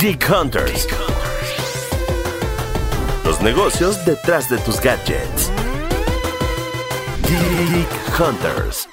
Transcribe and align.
Geek 0.00 0.30
Hunters. 0.30 0.88
Los 3.22 3.42
negocios 3.42 4.02
detrás 4.06 4.48
de 4.48 4.56
tus 4.56 4.80
gadgets. 4.80 5.52
Geek 7.28 8.18
Hunters. 8.18 8.88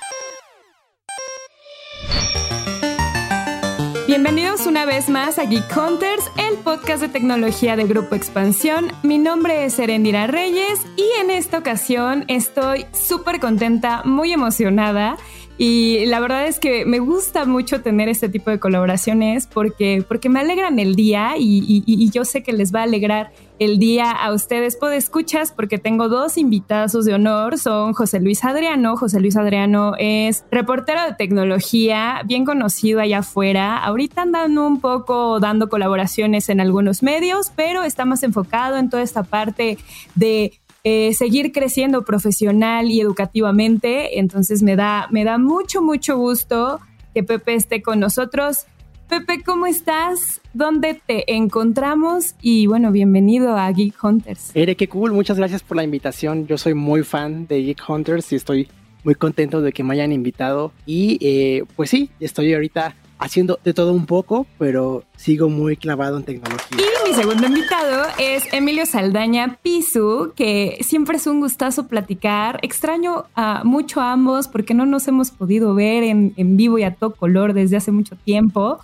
Bienvenidos 4.05 4.65
una 4.65 4.83
vez 4.83 5.07
más 5.07 5.39
a 5.39 5.45
Geek 5.45 5.77
Hunters, 5.77 6.29
el 6.37 6.57
podcast 6.57 7.01
de 7.01 7.07
tecnología 7.07 7.77
de 7.77 7.85
Grupo 7.85 8.15
Expansión. 8.15 8.91
Mi 9.03 9.17
nombre 9.17 9.63
es 9.63 9.79
Erendira 9.79 10.27
Reyes 10.27 10.85
y 10.97 11.07
en 11.21 11.29
esta 11.29 11.57
ocasión 11.57 12.25
estoy 12.27 12.85
súper 12.91 13.39
contenta, 13.39 14.01
muy 14.03 14.33
emocionada 14.33 15.15
y 15.57 16.05
la 16.05 16.19
verdad 16.19 16.45
es 16.45 16.59
que 16.59 16.85
me 16.85 16.99
gusta 16.99 17.45
mucho 17.45 17.81
tener 17.81 18.09
este 18.09 18.29
tipo 18.29 18.51
de 18.51 18.59
colaboraciones 18.59 19.47
porque, 19.47 20.05
porque 20.07 20.29
me 20.29 20.39
alegran 20.39 20.77
el 20.77 20.95
día 20.95 21.33
y, 21.37 22.09
yo 22.11 22.25
sé 22.25 22.43
que 22.43 22.53
les 22.53 22.73
va 22.73 22.81
a 22.81 22.83
alegrar 22.83 23.31
el 23.59 23.79
día 23.79 24.11
a 24.11 24.31
ustedes 24.33 24.77
escuchas 24.93 25.51
porque 25.51 25.79
tengo 25.79 26.09
dos 26.09 26.37
invitados 26.37 27.05
de 27.05 27.13
honor. 27.15 27.57
Son 27.57 27.93
José 27.93 28.19
Luis 28.19 28.43
Adriano. 28.43 28.97
José 28.97 29.19
Luis 29.19 29.35
Adriano 29.35 29.93
es 29.97 30.45
reportero 30.51 31.03
de 31.03 31.13
tecnología, 31.13 32.21
bien 32.25 32.45
conocido 32.45 32.99
allá 32.99 33.19
afuera. 33.19 33.77
Ahorita 33.77 34.21
andan 34.21 34.57
un 34.57 34.79
poco 34.79 35.39
dando 35.39 35.69
colaboraciones 35.69 36.49
en 36.49 36.61
algunos 36.61 37.01
medios, 37.01 37.51
pero 37.55 37.83
está 37.83 38.05
más 38.05 38.21
enfocado 38.23 38.77
en 38.77 38.89
toda 38.89 39.01
esta 39.01 39.23
parte 39.23 39.77
de 40.15 40.53
eh, 40.83 41.13
seguir 41.13 41.51
creciendo 41.51 42.03
profesional 42.03 42.89
y 42.89 43.01
educativamente. 43.01 44.19
Entonces 44.19 44.63
me 44.63 44.75
da, 44.75 45.07
me 45.11 45.23
da 45.23 45.37
mucho, 45.37 45.81
mucho 45.81 46.17
gusto 46.17 46.79
que 47.13 47.23
Pepe 47.23 47.55
esté 47.55 47.81
con 47.81 47.99
nosotros. 47.99 48.65
Pepe, 49.09 49.41
¿cómo 49.41 49.67
estás? 49.67 50.41
¿Dónde 50.53 50.99
te 51.05 51.33
encontramos? 51.33 52.35
Y 52.41 52.67
bueno, 52.67 52.91
bienvenido 52.91 53.55
a 53.55 53.71
Geek 53.71 54.03
Hunters. 54.03 54.51
Ere, 54.53 54.75
qué 54.75 54.89
cool, 54.89 55.13
muchas 55.13 55.37
gracias 55.37 55.63
por 55.63 55.77
la 55.77 55.83
invitación. 55.83 56.45
Yo 56.45 56.57
soy 56.57 56.73
muy 56.73 57.03
fan 57.03 57.47
de 57.47 57.61
Geek 57.61 57.89
Hunters 57.89 58.33
y 58.33 58.35
estoy 58.35 58.67
muy 59.05 59.15
contento 59.15 59.61
de 59.61 59.71
que 59.71 59.83
me 59.83 59.93
hayan 59.93 60.11
invitado. 60.11 60.73
Y 60.85 61.17
eh, 61.21 61.63
pues 61.77 61.89
sí, 61.89 62.09
estoy 62.19 62.53
ahorita 62.53 62.95
haciendo 63.19 63.59
de 63.63 63.73
todo 63.73 63.93
un 63.93 64.05
poco, 64.05 64.45
pero 64.57 65.03
sigo 65.15 65.49
muy 65.49 65.77
clavado 65.77 66.17
en 66.17 66.23
tecnología. 66.23 66.77
Y 66.77 67.09
mi 67.09 67.15
segundo 67.15 67.47
invitado 67.47 68.05
es 68.19 68.43
Emilio 68.53 68.85
Saldaña 68.85 69.57
Pisu, 69.61 70.33
que 70.35 70.77
siempre 70.81 71.17
es 71.17 71.27
un 71.27 71.39
gustazo 71.39 71.87
platicar. 71.87 72.59
Extraño 72.61 73.25
a 73.35 73.63
mucho 73.63 74.01
a 74.01 74.11
ambos 74.11 74.47
porque 74.47 74.73
no 74.73 74.85
nos 74.85 75.07
hemos 75.07 75.31
podido 75.31 75.73
ver 75.73 76.03
en, 76.03 76.33
vivo 76.57 76.77
y 76.77 76.83
a 76.83 76.93
todo 76.93 77.13
color 77.15 77.53
desde 77.53 77.77
hace 77.77 77.91
mucho 77.91 78.15
tiempo. 78.15 78.79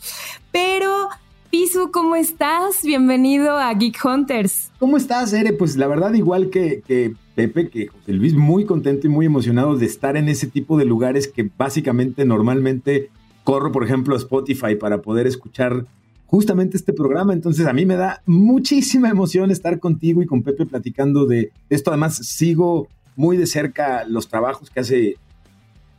Pero 0.51 1.09
Pisu, 1.49 1.91
¿cómo 1.91 2.15
estás? 2.15 2.81
Bienvenido 2.83 3.57
a 3.57 3.73
Geek 3.73 4.03
Hunters. 4.03 4.71
¿Cómo 4.79 4.97
estás, 4.97 5.33
Ere? 5.33 5.53
Pues 5.53 5.77
la 5.77 5.87
verdad, 5.87 6.13
igual 6.13 6.49
que, 6.49 6.81
que, 6.85 7.13
Pepe, 7.35 7.69
que 7.69 7.87
José 7.87 8.13
Luis, 8.13 8.33
muy 8.33 8.65
contento 8.65 9.07
y 9.07 9.09
muy 9.09 9.25
emocionado 9.25 9.75
de 9.75 9.85
estar 9.85 10.17
en 10.17 10.29
ese 10.29 10.47
tipo 10.47 10.77
de 10.77 10.85
lugares 10.85 11.27
que 11.27 11.49
básicamente 11.57 12.25
normalmente 12.25 13.09
corro, 13.43 13.71
por 13.71 13.83
ejemplo, 13.83 14.15
a 14.15 14.17
Spotify 14.17 14.75
para 14.75 15.01
poder 15.01 15.27
escuchar 15.27 15.85
justamente 16.25 16.77
este 16.77 16.93
programa. 16.93 17.33
Entonces 17.33 17.67
a 17.67 17.73
mí 17.73 17.85
me 17.85 17.95
da 17.95 18.21
muchísima 18.25 19.09
emoción 19.09 19.51
estar 19.51 19.79
contigo 19.79 20.21
y 20.21 20.25
con 20.25 20.41
Pepe 20.41 20.65
platicando 20.65 21.25
de 21.25 21.51
esto. 21.69 21.91
Además, 21.91 22.17
sigo 22.17 22.87
muy 23.15 23.37
de 23.37 23.45
cerca 23.45 24.03
los 24.07 24.27
trabajos 24.27 24.69
que 24.69 24.79
hace 24.79 25.17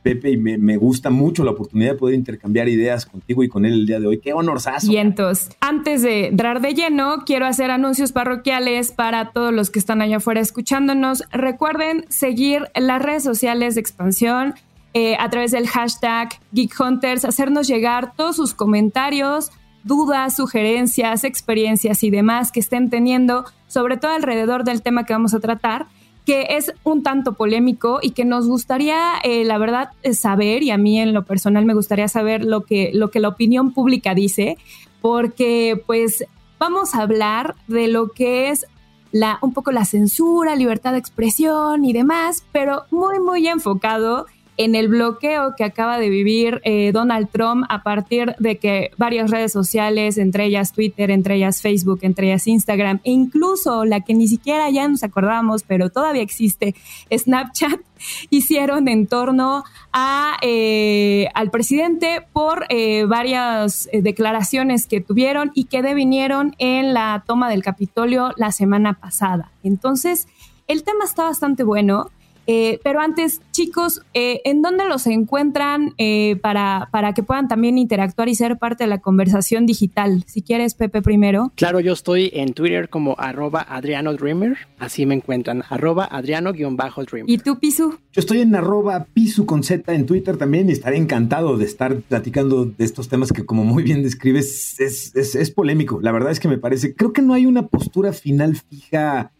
Pepe 0.04 0.32
y 0.32 0.36
me, 0.36 0.76
gusta 0.76 1.08
mucho 1.08 1.44
la 1.44 1.52
oportunidad 1.52 1.92
de 1.92 1.98
poder 1.98 2.14
intercambiar 2.14 2.68
ideas 2.68 3.06
contigo 3.06 3.42
y 3.42 3.48
con 3.48 3.64
él 3.64 3.72
el 3.72 3.86
día 3.86 3.98
de 3.98 4.06
hoy. 4.06 4.18
¡Qué 4.18 4.34
honorazo! 4.34 4.92
Entonces, 4.92 5.56
antes 5.60 6.02
de 6.02 6.26
entrar 6.26 6.60
de 6.60 6.74
lleno, 6.74 7.22
quiero 7.24 7.46
hacer 7.46 7.70
anuncios 7.70 8.12
parroquiales 8.12 8.92
para 8.92 9.30
todos 9.30 9.54
los 9.54 9.70
que 9.70 9.78
están 9.78 10.02
allá 10.02 10.18
afuera 10.18 10.40
escuchándonos. 10.40 11.24
Recuerden 11.32 12.04
seguir 12.10 12.68
las 12.74 13.00
redes 13.00 13.22
sociales 13.22 13.76
de 13.76 13.80
Expansión 13.80 14.54
eh, 14.94 15.16
a 15.18 15.28
través 15.28 15.50
del 15.50 15.68
hashtag 15.68 16.40
Geek 16.52 16.78
Hunters, 16.80 17.24
hacernos 17.24 17.68
llegar 17.68 18.14
todos 18.16 18.36
sus 18.36 18.54
comentarios, 18.54 19.50
dudas, 19.82 20.36
sugerencias, 20.36 21.24
experiencias 21.24 22.02
y 22.02 22.10
demás 22.10 22.50
que 22.50 22.60
estén 22.60 22.88
teniendo, 22.88 23.44
sobre 23.66 23.96
todo 23.96 24.12
alrededor 24.12 24.64
del 24.64 24.82
tema 24.82 25.04
que 25.04 25.12
vamos 25.12 25.34
a 25.34 25.40
tratar 25.40 25.86
que 26.24 26.56
es 26.56 26.72
un 26.84 27.02
tanto 27.02 27.34
polémico 27.34 27.98
y 28.00 28.12
que 28.12 28.24
nos 28.24 28.48
gustaría, 28.48 29.18
eh, 29.24 29.44
la 29.44 29.58
verdad, 29.58 29.90
saber, 30.12 30.62
y 30.62 30.70
a 30.70 30.78
mí 30.78 30.98
en 30.98 31.12
lo 31.12 31.24
personal 31.24 31.66
me 31.66 31.74
gustaría 31.74 32.08
saber 32.08 32.44
lo 32.44 32.62
que, 32.62 32.90
lo 32.94 33.10
que 33.10 33.20
la 33.20 33.28
opinión 33.28 33.72
pública 33.72 34.14
dice, 34.14 34.56
porque 35.02 35.82
pues 35.86 36.24
vamos 36.58 36.94
a 36.94 37.02
hablar 37.02 37.56
de 37.68 37.88
lo 37.88 38.08
que 38.08 38.48
es 38.48 38.66
la, 39.12 39.38
un 39.42 39.52
poco 39.52 39.70
la 39.70 39.84
censura, 39.84 40.56
libertad 40.56 40.92
de 40.92 40.98
expresión 40.98 41.84
y 41.84 41.92
demás, 41.92 42.46
pero 42.52 42.84
muy, 42.90 43.20
muy 43.20 43.46
enfocado 43.46 44.26
en 44.56 44.74
el 44.74 44.88
bloqueo 44.88 45.54
que 45.56 45.64
acaba 45.64 45.98
de 45.98 46.08
vivir 46.08 46.60
eh, 46.64 46.92
Donald 46.92 47.28
Trump 47.30 47.64
a 47.68 47.82
partir 47.82 48.34
de 48.38 48.58
que 48.58 48.90
varias 48.96 49.30
redes 49.30 49.52
sociales, 49.52 50.18
entre 50.18 50.46
ellas 50.46 50.72
Twitter, 50.72 51.10
entre 51.10 51.36
ellas 51.36 51.60
Facebook, 51.60 52.00
entre 52.02 52.28
ellas 52.28 52.46
Instagram, 52.46 53.00
e 53.04 53.10
incluso 53.10 53.84
la 53.84 54.00
que 54.00 54.14
ni 54.14 54.28
siquiera 54.28 54.70
ya 54.70 54.86
nos 54.86 55.02
acordamos, 55.02 55.62
pero 55.64 55.90
todavía 55.90 56.22
existe, 56.22 56.74
Snapchat, 57.12 57.80
hicieron 58.30 58.88
en 58.88 59.06
torno 59.06 59.64
a, 59.92 60.36
eh, 60.42 61.28
al 61.34 61.50
presidente 61.50 62.22
por 62.32 62.66
eh, 62.68 63.04
varias 63.06 63.88
declaraciones 63.92 64.86
que 64.86 65.00
tuvieron 65.00 65.50
y 65.54 65.64
que 65.64 65.82
devinieron 65.82 66.54
en 66.58 66.94
la 66.94 67.24
toma 67.26 67.48
del 67.48 67.62
Capitolio 67.62 68.32
la 68.36 68.52
semana 68.52 68.94
pasada. 68.94 69.50
Entonces, 69.62 70.28
el 70.66 70.82
tema 70.82 71.04
está 71.04 71.24
bastante 71.24 71.62
bueno. 71.62 72.10
Eh, 72.46 72.78
pero 72.82 73.00
antes, 73.00 73.40
chicos, 73.52 74.02
eh, 74.12 74.40
¿en 74.44 74.62
dónde 74.62 74.86
los 74.86 75.06
encuentran 75.06 75.94
eh, 75.98 76.36
para, 76.42 76.88
para 76.92 77.14
que 77.14 77.22
puedan 77.22 77.48
también 77.48 77.78
interactuar 77.78 78.28
y 78.28 78.34
ser 78.34 78.58
parte 78.58 78.84
de 78.84 78.88
la 78.88 78.98
conversación 78.98 79.66
digital? 79.66 80.24
Si 80.26 80.42
quieres, 80.42 80.74
Pepe, 80.74 81.02
primero. 81.02 81.52
Claro, 81.54 81.80
yo 81.80 81.92
estoy 81.92 82.30
en 82.34 82.52
Twitter 82.52 82.88
como 82.88 83.14
arroba 83.18 83.64
Adriano 83.68 84.12
Dreamer, 84.14 84.56
así 84.78 85.06
me 85.06 85.14
encuentran, 85.14 85.62
arroba 85.68 86.04
Adriano-Dreamer. 86.04 87.24
¿Y 87.26 87.38
tú, 87.38 87.58
Pisu? 87.58 87.98
Yo 88.12 88.20
estoy 88.20 88.40
en 88.40 88.54
arroba 88.54 89.06
Pisu 89.12 89.46
con 89.46 89.62
Z 89.62 89.92
en 89.94 90.06
Twitter 90.06 90.36
también 90.36 90.68
y 90.68 90.72
estaré 90.72 90.96
encantado 90.96 91.56
de 91.56 91.64
estar 91.64 91.96
platicando 91.96 92.66
de 92.66 92.84
estos 92.84 93.08
temas 93.08 93.32
que, 93.32 93.44
como 93.44 93.64
muy 93.64 93.82
bien 93.82 94.02
describes, 94.02 94.78
es, 94.80 95.14
es, 95.14 95.34
es 95.34 95.50
polémico. 95.50 96.00
La 96.00 96.12
verdad 96.12 96.32
es 96.32 96.40
que 96.40 96.48
me 96.48 96.58
parece, 96.58 96.94
creo 96.94 97.12
que 97.12 97.22
no 97.22 97.34
hay 97.34 97.46
una 97.46 97.66
postura 97.66 98.12
final 98.12 98.56
fija 98.56 99.32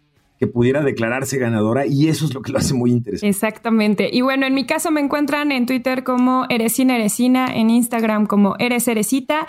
pudiera 0.46 0.82
declararse 0.82 1.38
ganadora 1.38 1.86
y 1.86 2.08
eso 2.08 2.24
es 2.24 2.34
lo 2.34 2.42
que 2.42 2.52
lo 2.52 2.58
hace 2.58 2.74
muy 2.74 2.90
interesante. 2.90 3.28
Exactamente. 3.28 4.10
Y 4.12 4.22
bueno, 4.22 4.46
en 4.46 4.54
mi 4.54 4.66
caso 4.66 4.90
me 4.90 5.00
encuentran 5.00 5.52
en 5.52 5.66
Twitter 5.66 6.04
como 6.04 6.46
Eresina 6.48 6.96
Eresina, 6.96 7.54
en 7.54 7.70
Instagram 7.70 8.26
como 8.26 8.56
Eres 8.58 8.88
Eresita 8.88 9.46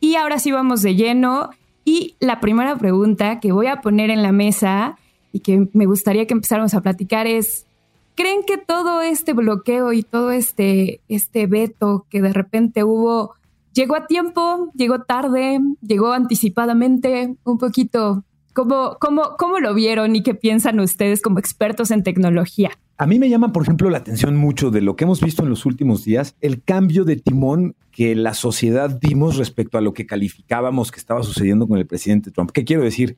y 0.00 0.16
ahora 0.16 0.38
sí 0.38 0.52
vamos 0.52 0.82
de 0.82 0.94
lleno. 0.94 1.50
Y 1.84 2.14
la 2.20 2.40
primera 2.40 2.76
pregunta 2.76 3.40
que 3.40 3.52
voy 3.52 3.66
a 3.66 3.80
poner 3.80 4.10
en 4.10 4.22
la 4.22 4.32
mesa 4.32 4.98
y 5.32 5.40
que 5.40 5.68
me 5.72 5.86
gustaría 5.86 6.26
que 6.26 6.34
empezáramos 6.34 6.74
a 6.74 6.82
platicar 6.82 7.26
es, 7.26 7.66
¿creen 8.14 8.42
que 8.46 8.58
todo 8.58 9.00
este 9.02 9.32
bloqueo 9.32 9.92
y 9.92 10.02
todo 10.02 10.30
este, 10.30 11.00
este 11.08 11.46
veto 11.46 12.06
que 12.10 12.20
de 12.20 12.32
repente 12.32 12.84
hubo 12.84 13.34
llegó 13.78 13.94
a 13.94 14.06
tiempo, 14.06 14.70
llegó 14.74 15.02
tarde, 15.02 15.60
llegó 15.80 16.12
anticipadamente, 16.12 17.36
un 17.44 17.58
poquito 17.58 18.24
¿Cómo, 18.58 18.96
cómo, 18.98 19.36
¿Cómo 19.38 19.60
lo 19.60 19.72
vieron 19.72 20.16
y 20.16 20.24
qué 20.24 20.34
piensan 20.34 20.80
ustedes 20.80 21.22
como 21.22 21.38
expertos 21.38 21.92
en 21.92 22.02
tecnología? 22.02 22.72
A 22.96 23.06
mí 23.06 23.20
me 23.20 23.28
llama, 23.28 23.52
por 23.52 23.62
ejemplo, 23.62 23.88
la 23.88 23.98
atención 23.98 24.34
mucho 24.34 24.72
de 24.72 24.80
lo 24.80 24.96
que 24.96 25.04
hemos 25.04 25.20
visto 25.20 25.44
en 25.44 25.48
los 25.48 25.64
últimos 25.64 26.04
días, 26.04 26.34
el 26.40 26.64
cambio 26.64 27.04
de 27.04 27.14
timón 27.14 27.76
que 27.92 28.16
la 28.16 28.34
sociedad 28.34 28.98
vimos 29.00 29.36
respecto 29.36 29.78
a 29.78 29.80
lo 29.80 29.94
que 29.94 30.06
calificábamos 30.06 30.90
que 30.90 30.98
estaba 30.98 31.22
sucediendo 31.22 31.68
con 31.68 31.78
el 31.78 31.86
presidente 31.86 32.32
Trump. 32.32 32.50
¿Qué 32.50 32.64
quiero 32.64 32.82
decir? 32.82 33.16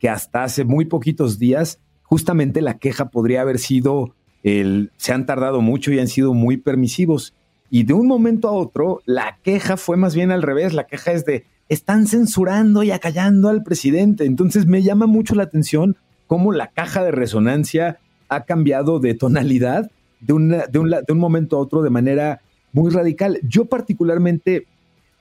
Que 0.00 0.08
hasta 0.08 0.42
hace 0.42 0.64
muy 0.64 0.86
poquitos 0.86 1.38
días, 1.38 1.78
justamente 2.02 2.60
la 2.60 2.78
queja 2.78 3.10
podría 3.10 3.42
haber 3.42 3.60
sido 3.60 4.16
el 4.42 4.90
se 4.96 5.12
han 5.12 5.24
tardado 5.24 5.60
mucho 5.60 5.92
y 5.92 6.00
han 6.00 6.08
sido 6.08 6.34
muy 6.34 6.56
permisivos. 6.56 7.32
Y 7.70 7.84
de 7.84 7.92
un 7.92 8.08
momento 8.08 8.48
a 8.48 8.52
otro, 8.54 9.02
la 9.04 9.38
queja 9.44 9.76
fue 9.76 9.96
más 9.96 10.16
bien 10.16 10.32
al 10.32 10.42
revés. 10.42 10.72
La 10.72 10.88
queja 10.88 11.12
es 11.12 11.24
de 11.24 11.44
están 11.70 12.06
censurando 12.06 12.82
y 12.82 12.90
acallando 12.90 13.48
al 13.48 13.62
presidente. 13.62 14.26
Entonces 14.26 14.66
me 14.66 14.82
llama 14.82 15.06
mucho 15.06 15.34
la 15.34 15.44
atención 15.44 15.96
cómo 16.26 16.52
la 16.52 16.66
caja 16.66 17.02
de 17.02 17.12
resonancia 17.12 17.98
ha 18.28 18.44
cambiado 18.44 19.00
de 19.00 19.14
tonalidad 19.14 19.90
de, 20.20 20.34
de, 20.70 20.78
un, 20.78 20.90
de 20.90 21.12
un 21.12 21.18
momento 21.18 21.56
a 21.56 21.60
otro 21.60 21.80
de 21.80 21.90
manera 21.90 22.42
muy 22.72 22.90
radical. 22.90 23.38
Yo 23.42 23.64
particularmente 23.64 24.66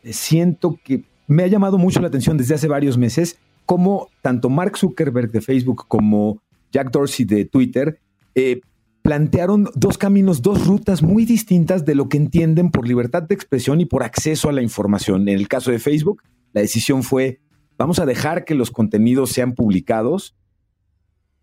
eh, 0.04 0.14
siento 0.14 0.78
que 0.84 1.04
me 1.28 1.44
ha 1.44 1.48
llamado 1.48 1.78
mucho 1.78 2.02
la 2.02 2.08
atención 2.08 2.38
desde 2.38 2.56
hace 2.56 2.68
varios 2.68 2.98
meses 2.98 3.38
cómo 3.66 4.10
tanto 4.24 4.50
Mark 4.50 4.78
Zuckerberg 4.78 5.32
de 5.32 5.42
Facebook 5.42 5.86
como 5.88 6.42
Jack 6.72 6.92
Dorsey 6.92 7.26
de 7.26 7.46
Twitter 7.46 8.00
eh, 8.34 8.62
plantearon 9.04 9.70
dos 9.76 10.00
caminos, 10.00 10.42
dos 10.42 10.66
rutas 10.66 11.04
muy 11.04 11.26
distintas 11.26 11.86
de 11.86 11.94
lo 11.94 12.10
que 12.10 12.18
entienden 12.18 12.72
por 12.72 12.88
libertad 12.88 13.22
de 13.22 13.36
expresión 13.36 13.80
y 13.80 13.86
por 13.86 14.02
acceso 14.02 14.50
a 14.50 14.52
la 14.52 14.64
información. 14.64 15.30
En 15.30 15.38
el 15.38 15.48
caso 15.48 15.70
de 15.70 15.78
Facebook, 15.78 16.24
la 16.54 16.62
decisión 16.62 17.04
fue 17.04 17.40
Vamos 17.80 18.00
a 18.00 18.06
dejar 18.06 18.44
que 18.44 18.56
los 18.56 18.72
contenidos 18.72 19.32
sean 19.32 19.56
publicados 19.56 20.36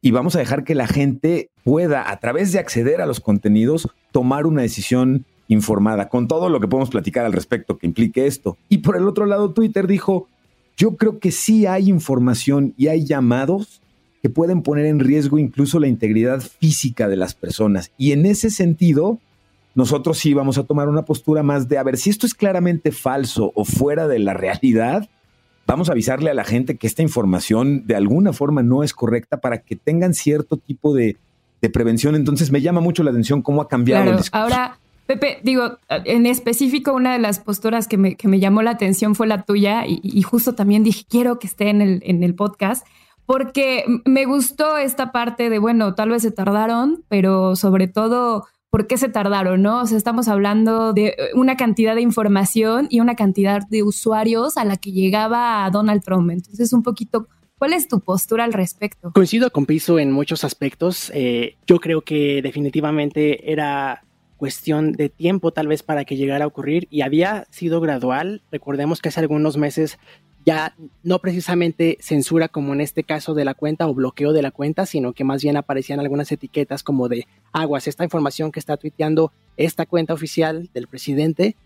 y 0.02 0.10
vamos 0.10 0.36
a 0.36 0.38
dejar 0.38 0.64
que 0.64 0.74
la 0.74 0.86
gente 0.86 1.50
pueda, 1.64 2.10
a 2.10 2.20
través 2.20 2.52
de 2.52 2.58
acceder 2.58 3.00
a 3.00 3.06
los 3.06 3.20
contenidos, 3.20 3.88
tomar 4.12 4.44
una 4.44 4.60
decisión 4.60 5.24
informada, 5.48 6.10
con 6.10 6.28
todo 6.28 6.50
lo 6.50 6.60
que 6.60 6.68
podemos 6.68 6.90
platicar 6.90 7.24
al 7.24 7.32
respecto 7.32 7.78
que 7.78 7.86
implique 7.86 8.26
esto. 8.26 8.58
Y 8.68 8.78
por 8.78 8.98
el 8.98 9.08
otro 9.08 9.24
lado, 9.24 9.54
Twitter 9.54 9.86
dijo, 9.86 10.28
yo 10.76 10.96
creo 10.96 11.20
que 11.20 11.32
sí 11.32 11.64
hay 11.64 11.88
información 11.88 12.74
y 12.76 12.88
hay 12.88 13.06
llamados 13.06 13.80
que 14.20 14.28
pueden 14.28 14.60
poner 14.60 14.84
en 14.84 15.00
riesgo 15.00 15.38
incluso 15.38 15.80
la 15.80 15.88
integridad 15.88 16.42
física 16.42 17.08
de 17.08 17.16
las 17.16 17.34
personas. 17.34 17.92
Y 17.96 18.12
en 18.12 18.26
ese 18.26 18.50
sentido, 18.50 19.20
nosotros 19.76 20.18
sí 20.18 20.34
vamos 20.34 20.56
a 20.58 20.64
tomar 20.64 20.88
una 20.88 21.04
postura 21.04 21.42
más 21.42 21.68
de, 21.68 21.76
a 21.76 21.82
ver, 21.82 21.98
si 21.98 22.10
esto 22.10 22.26
es 22.26 22.34
claramente 22.34 22.90
falso 22.92 23.52
o 23.54 23.64
fuera 23.64 24.08
de 24.08 24.18
la 24.18 24.32
realidad, 24.32 25.08
vamos 25.66 25.90
a 25.90 25.92
avisarle 25.92 26.30
a 26.30 26.34
la 26.34 26.44
gente 26.44 26.78
que 26.78 26.86
esta 26.86 27.02
información 27.02 27.86
de 27.86 27.94
alguna 27.94 28.32
forma 28.32 28.62
no 28.62 28.82
es 28.82 28.94
correcta 28.94 29.36
para 29.36 29.58
que 29.58 29.76
tengan 29.76 30.14
cierto 30.14 30.56
tipo 30.56 30.94
de, 30.94 31.16
prevención. 31.72 32.14
Entonces 32.14 32.52
me 32.52 32.60
llama 32.62 32.80
mucho 32.80 33.02
la 33.02 33.10
atención 33.10 33.42
cómo 33.42 33.60
ha 33.60 33.66
cambiado 33.66 34.08
el 34.08 34.18
discurso. 34.18 34.36
Ahora, 34.36 34.78
Pepe, 35.06 35.40
digo, 35.42 35.78
en 35.88 36.24
específico 36.24 36.92
una 36.92 37.12
de 37.12 37.18
las 37.18 37.40
posturas 37.40 37.88
que 37.88 37.98
me, 37.98 38.14
que 38.14 38.28
me 38.28 38.38
llamó 38.38 38.62
la 38.62 38.70
atención 38.70 39.16
fue 39.16 39.26
la 39.26 39.42
tuya 39.42 39.82
y, 39.84 40.22
justo 40.22 40.54
también 40.54 40.84
dije, 40.84 41.04
quiero 41.08 41.40
que 41.40 41.48
esté 41.48 41.70
en 41.70 41.82
el, 41.82 42.02
en 42.06 42.22
el 42.22 42.36
podcast 42.36 42.86
porque 43.26 43.84
me 44.04 44.24
gustó 44.26 44.78
esta 44.78 45.10
parte 45.10 45.50
de, 45.50 45.58
bueno, 45.58 45.96
tal 45.96 46.10
vez 46.10 46.22
se 46.22 46.30
tardaron, 46.30 47.04
pero 47.08 47.56
sobre 47.56 47.88
todo 47.88 48.46
por 48.70 48.86
qué 48.86 48.98
se 48.98 49.08
tardaron, 49.08 49.62
¿no? 49.62 49.82
O 49.82 49.86
sea, 49.86 49.96
estamos 49.96 50.28
hablando 50.28 50.92
de 50.92 51.16
una 51.34 51.56
cantidad 51.56 51.94
de 51.94 52.02
información 52.02 52.88
y 52.90 53.00
una 53.00 53.14
cantidad 53.14 53.62
de 53.68 53.82
usuarios 53.82 54.56
a 54.56 54.64
la 54.64 54.76
que 54.76 54.92
llegaba 54.92 55.68
Donald 55.70 56.02
Trump. 56.02 56.30
Entonces, 56.30 56.72
un 56.72 56.82
poquito, 56.82 57.28
¿cuál 57.58 57.72
es 57.72 57.88
tu 57.88 58.00
postura 58.00 58.44
al 58.44 58.52
respecto? 58.52 59.12
Coincido 59.12 59.50
con 59.50 59.66
Piso 59.66 59.98
en 59.98 60.12
muchos 60.12 60.44
aspectos. 60.44 61.10
Eh, 61.14 61.56
yo 61.66 61.78
creo 61.78 62.02
que 62.02 62.42
definitivamente 62.42 63.50
era 63.50 64.02
cuestión 64.36 64.92
de 64.92 65.08
tiempo 65.08 65.52
tal 65.52 65.66
vez 65.66 65.82
para 65.82 66.04
que 66.04 66.16
llegara 66.16 66.44
a 66.44 66.48
ocurrir 66.48 66.86
y 66.90 67.00
había 67.00 67.46
sido 67.50 67.80
gradual. 67.80 68.42
Recordemos 68.52 69.00
que 69.00 69.08
hace 69.08 69.20
algunos 69.20 69.56
meses 69.56 69.98
ya 70.46 70.76
no 71.02 71.18
precisamente 71.18 71.98
censura 72.00 72.46
como 72.48 72.72
en 72.72 72.80
este 72.80 73.02
caso 73.02 73.34
de 73.34 73.44
la 73.44 73.54
cuenta 73.54 73.88
o 73.88 73.94
bloqueo 73.94 74.32
de 74.32 74.42
la 74.42 74.52
cuenta, 74.52 74.86
sino 74.86 75.12
que 75.12 75.24
más 75.24 75.42
bien 75.42 75.56
aparecían 75.56 75.98
algunas 75.98 76.30
etiquetas 76.30 76.84
como 76.84 77.08
de 77.08 77.26
aguas, 77.52 77.88
esta 77.88 78.04
información 78.04 78.52
que 78.52 78.60
está 78.60 78.76
tuiteando 78.76 79.32
esta 79.56 79.86
cuenta 79.86 80.14
oficial 80.14 80.70
del 80.72 80.86
presidente 80.86 81.56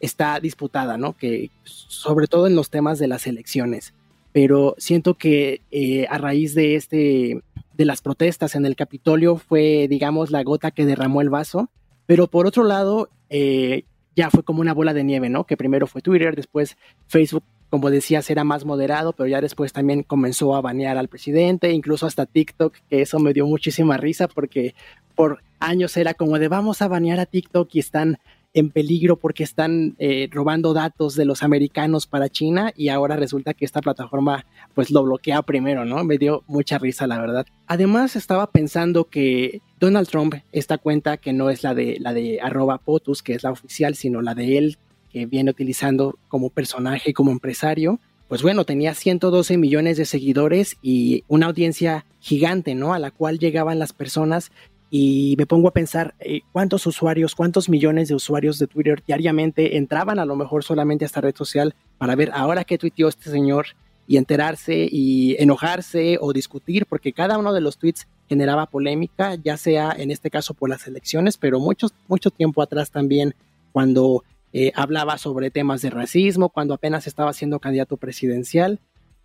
está 0.00 0.40
disputada, 0.40 0.98
¿no? 0.98 1.16
Que 1.16 1.50
sobre 1.62 2.26
todo 2.26 2.48
en 2.48 2.56
los 2.56 2.70
temas 2.70 2.98
de 2.98 3.06
las 3.06 3.28
elecciones. 3.28 3.94
Pero 4.32 4.74
siento 4.78 5.14
que 5.14 5.60
eh, 5.70 6.06
a 6.10 6.18
raíz 6.18 6.54
de 6.54 6.74
este 6.74 7.40
de 7.74 7.84
las 7.84 8.02
protestas 8.02 8.56
en 8.56 8.66
el 8.66 8.76
Capitolio 8.76 9.36
fue, 9.36 9.86
digamos, 9.88 10.30
la 10.30 10.42
gota 10.42 10.72
que 10.72 10.86
derramó 10.86 11.20
el 11.20 11.30
vaso. 11.30 11.70
Pero 12.06 12.26
por 12.26 12.46
otro 12.46 12.64
lado, 12.64 13.08
eh, 13.30 13.84
ya 14.16 14.30
fue 14.30 14.42
como 14.42 14.60
una 14.60 14.74
bola 14.74 14.92
de 14.92 15.04
nieve, 15.04 15.28
¿no? 15.28 15.44
Que 15.44 15.56
primero 15.56 15.86
fue 15.86 16.02
Twitter, 16.02 16.36
después 16.36 16.76
Facebook 17.06 17.44
como 17.74 17.90
decías, 17.90 18.30
era 18.30 18.44
más 18.44 18.64
moderado, 18.64 19.14
pero 19.14 19.26
ya 19.26 19.40
después 19.40 19.72
también 19.72 20.04
comenzó 20.04 20.54
a 20.54 20.60
banear 20.60 20.96
al 20.96 21.08
presidente, 21.08 21.72
incluso 21.72 22.06
hasta 22.06 22.24
TikTok, 22.24 22.72
que 22.88 23.02
eso 23.02 23.18
me 23.18 23.32
dio 23.32 23.48
muchísima 23.48 23.96
risa 23.96 24.28
porque 24.28 24.76
por 25.16 25.42
años 25.58 25.96
era 25.96 26.14
como 26.14 26.38
de 26.38 26.46
vamos 26.46 26.82
a 26.82 26.86
banear 26.86 27.18
a 27.18 27.26
TikTok 27.26 27.68
y 27.72 27.80
están 27.80 28.18
en 28.52 28.70
peligro 28.70 29.16
porque 29.16 29.42
están 29.42 29.96
eh, 29.98 30.28
robando 30.30 30.72
datos 30.72 31.16
de 31.16 31.24
los 31.24 31.42
americanos 31.42 32.06
para 32.06 32.28
China 32.28 32.72
y 32.76 32.90
ahora 32.90 33.16
resulta 33.16 33.54
que 33.54 33.64
esta 33.64 33.80
plataforma 33.80 34.46
pues 34.74 34.92
lo 34.92 35.02
bloquea 35.02 35.42
primero, 35.42 35.84
¿no? 35.84 36.04
Me 36.04 36.16
dio 36.16 36.44
mucha 36.46 36.78
risa, 36.78 37.08
la 37.08 37.18
verdad. 37.18 37.44
Además 37.66 38.14
estaba 38.14 38.52
pensando 38.52 39.06
que 39.06 39.62
Donald 39.80 40.06
Trump, 40.06 40.36
esta 40.52 40.78
cuenta 40.78 41.16
que 41.16 41.32
no 41.32 41.50
es 41.50 41.64
la 41.64 41.74
de 41.74 41.96
la 41.98 42.14
de 42.14 42.40
arroba 42.40 42.78
POTUS, 42.78 43.24
que 43.24 43.34
es 43.34 43.42
la 43.42 43.50
oficial, 43.50 43.96
sino 43.96 44.22
la 44.22 44.36
de 44.36 44.58
él, 44.58 44.78
que 45.14 45.26
viene 45.26 45.52
utilizando 45.52 46.18
como 46.26 46.50
personaje, 46.50 47.14
como 47.14 47.30
empresario, 47.30 48.00
pues 48.26 48.42
bueno, 48.42 48.64
tenía 48.64 48.94
112 48.94 49.56
millones 49.58 49.96
de 49.96 50.06
seguidores 50.06 50.76
y 50.82 51.22
una 51.28 51.46
audiencia 51.46 52.04
gigante, 52.18 52.74
¿no? 52.74 52.94
A 52.94 52.98
la 52.98 53.12
cual 53.12 53.38
llegaban 53.38 53.78
las 53.78 53.92
personas 53.92 54.50
y 54.90 55.36
me 55.38 55.46
pongo 55.46 55.68
a 55.68 55.72
pensar 55.72 56.16
eh, 56.18 56.40
cuántos 56.50 56.84
usuarios, 56.88 57.36
cuántos 57.36 57.68
millones 57.68 58.08
de 58.08 58.16
usuarios 58.16 58.58
de 58.58 58.66
Twitter 58.66 59.04
diariamente 59.06 59.76
entraban 59.76 60.18
a 60.18 60.24
lo 60.24 60.34
mejor 60.34 60.64
solamente 60.64 61.04
a 61.04 61.06
esta 61.06 61.20
red 61.20 61.36
social 61.36 61.76
para 61.96 62.16
ver 62.16 62.32
ahora 62.34 62.64
qué 62.64 62.76
tuiteó 62.76 63.06
este 63.06 63.30
señor 63.30 63.66
y 64.08 64.16
enterarse 64.16 64.88
y 64.90 65.36
enojarse 65.38 66.18
o 66.20 66.32
discutir, 66.32 66.86
porque 66.86 67.12
cada 67.12 67.38
uno 67.38 67.52
de 67.52 67.60
los 67.60 67.78
tweets 67.78 68.08
generaba 68.28 68.66
polémica, 68.66 69.36
ya 69.36 69.56
sea 69.56 69.94
en 69.96 70.10
este 70.10 70.28
caso 70.28 70.54
por 70.54 70.70
las 70.70 70.88
elecciones, 70.88 71.36
pero 71.36 71.60
mucho, 71.60 71.86
mucho 72.08 72.32
tiempo 72.32 72.62
atrás 72.62 72.90
también 72.90 73.36
cuando 73.70 74.24
eh, 74.56 74.70
hablaba 74.76 75.18
sobre 75.18 75.50
temas 75.50 75.82
de 75.82 75.90
racismo 75.90 76.48
cuando 76.48 76.74
apenas 76.74 77.08
estaba 77.08 77.32
siendo 77.32 77.58
candidato 77.58 77.96
presidencial. 77.96 78.78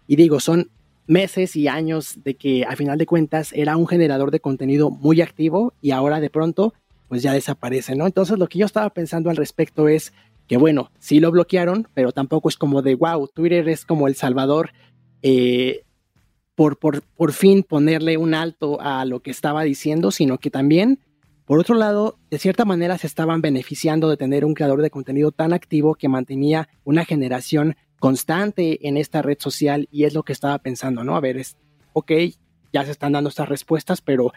Y 0.08 0.16
digo, 0.16 0.40
son 0.40 0.72
meses 1.06 1.56
y 1.56 1.68
años 1.68 2.24
de 2.24 2.34
que 2.34 2.66
a 2.66 2.76
final 2.76 2.98
de 2.98 3.06
cuentas 3.06 3.54
era 3.54 3.78
un 3.78 3.88
generador 3.88 4.31
de 4.31 4.40
contenido 4.40 4.90
muy 4.90 5.22
activo 5.22 5.74
y 5.84 5.92
ahora 5.92 6.20
de 6.20 6.31
pronto 6.31 6.74
pues 7.08 7.22
ya 7.22 7.31
desaparece, 7.31 7.96
¿no? 7.96 8.08
Entonces 8.08 8.40
lo 8.40 8.48
que 8.48 8.58
yo 8.58 8.66
estaba 8.66 8.90
pensando 8.90 9.30
al 9.30 9.36
respecto 9.36 9.88
es 9.88 10.14
que 10.48 10.58
bueno, 10.58 10.90
sí 10.98 11.20
lo 11.20 11.30
bloquearon, 11.31 11.88
pero 11.94 12.12
tampoco 12.12 12.50
es 12.50 12.58
como 12.58 12.81
de 12.81 12.96
wow, 12.96 13.28
Twitter 13.28 13.70
es 13.70 13.86
como 13.86 14.08
el 14.08 14.16
salvador 14.16 14.72
eh, 15.22 15.84
por, 16.56 16.78
por, 16.78 17.04
por 17.04 17.34
fin 17.34 17.62
ponerle 17.62 18.18
un 18.18 18.34
alto 18.34 18.81
a 18.81 19.06
lo 19.06 19.20
que 19.20 19.30
estaba 19.30 19.64
diciendo, 19.64 20.10
sino 20.10 20.40
que 20.40 20.50
también 20.50 21.00
por 21.50 21.60
otro 21.60 21.74
lado, 21.74 22.19
de 22.30 22.38
cierta 22.38 22.63
manera 22.63 23.00
se 23.00 23.07
estaban 23.07 23.42
beneficiando 23.42 24.07
de 24.07 24.18
tener 24.18 24.46
un 24.46 24.54
creador 24.54 24.84
de 24.84 24.92
contenido 24.92 25.31
tan 25.31 25.51
activo 25.51 25.96
que 25.96 26.07
mantenía 26.07 26.69
una 26.84 27.06
generación 27.06 27.75
constante 28.00 28.88
en 28.88 28.98
esta 28.98 29.24
red 29.24 29.38
social 29.40 29.88
y 29.92 30.04
es 30.04 30.13
lo 30.13 30.22
que 30.22 30.31
estaba 30.31 30.60
pensando, 30.60 31.04
¿no? 31.04 31.16
A 31.16 31.19
ver, 31.19 31.38
es, 31.38 31.57
ok, 31.94 32.12
ya 32.72 32.86
se 32.86 32.92
están 32.92 33.13
dando 33.13 33.30
estas 33.30 33.50
respuestas, 33.50 34.00
pero 34.00 34.31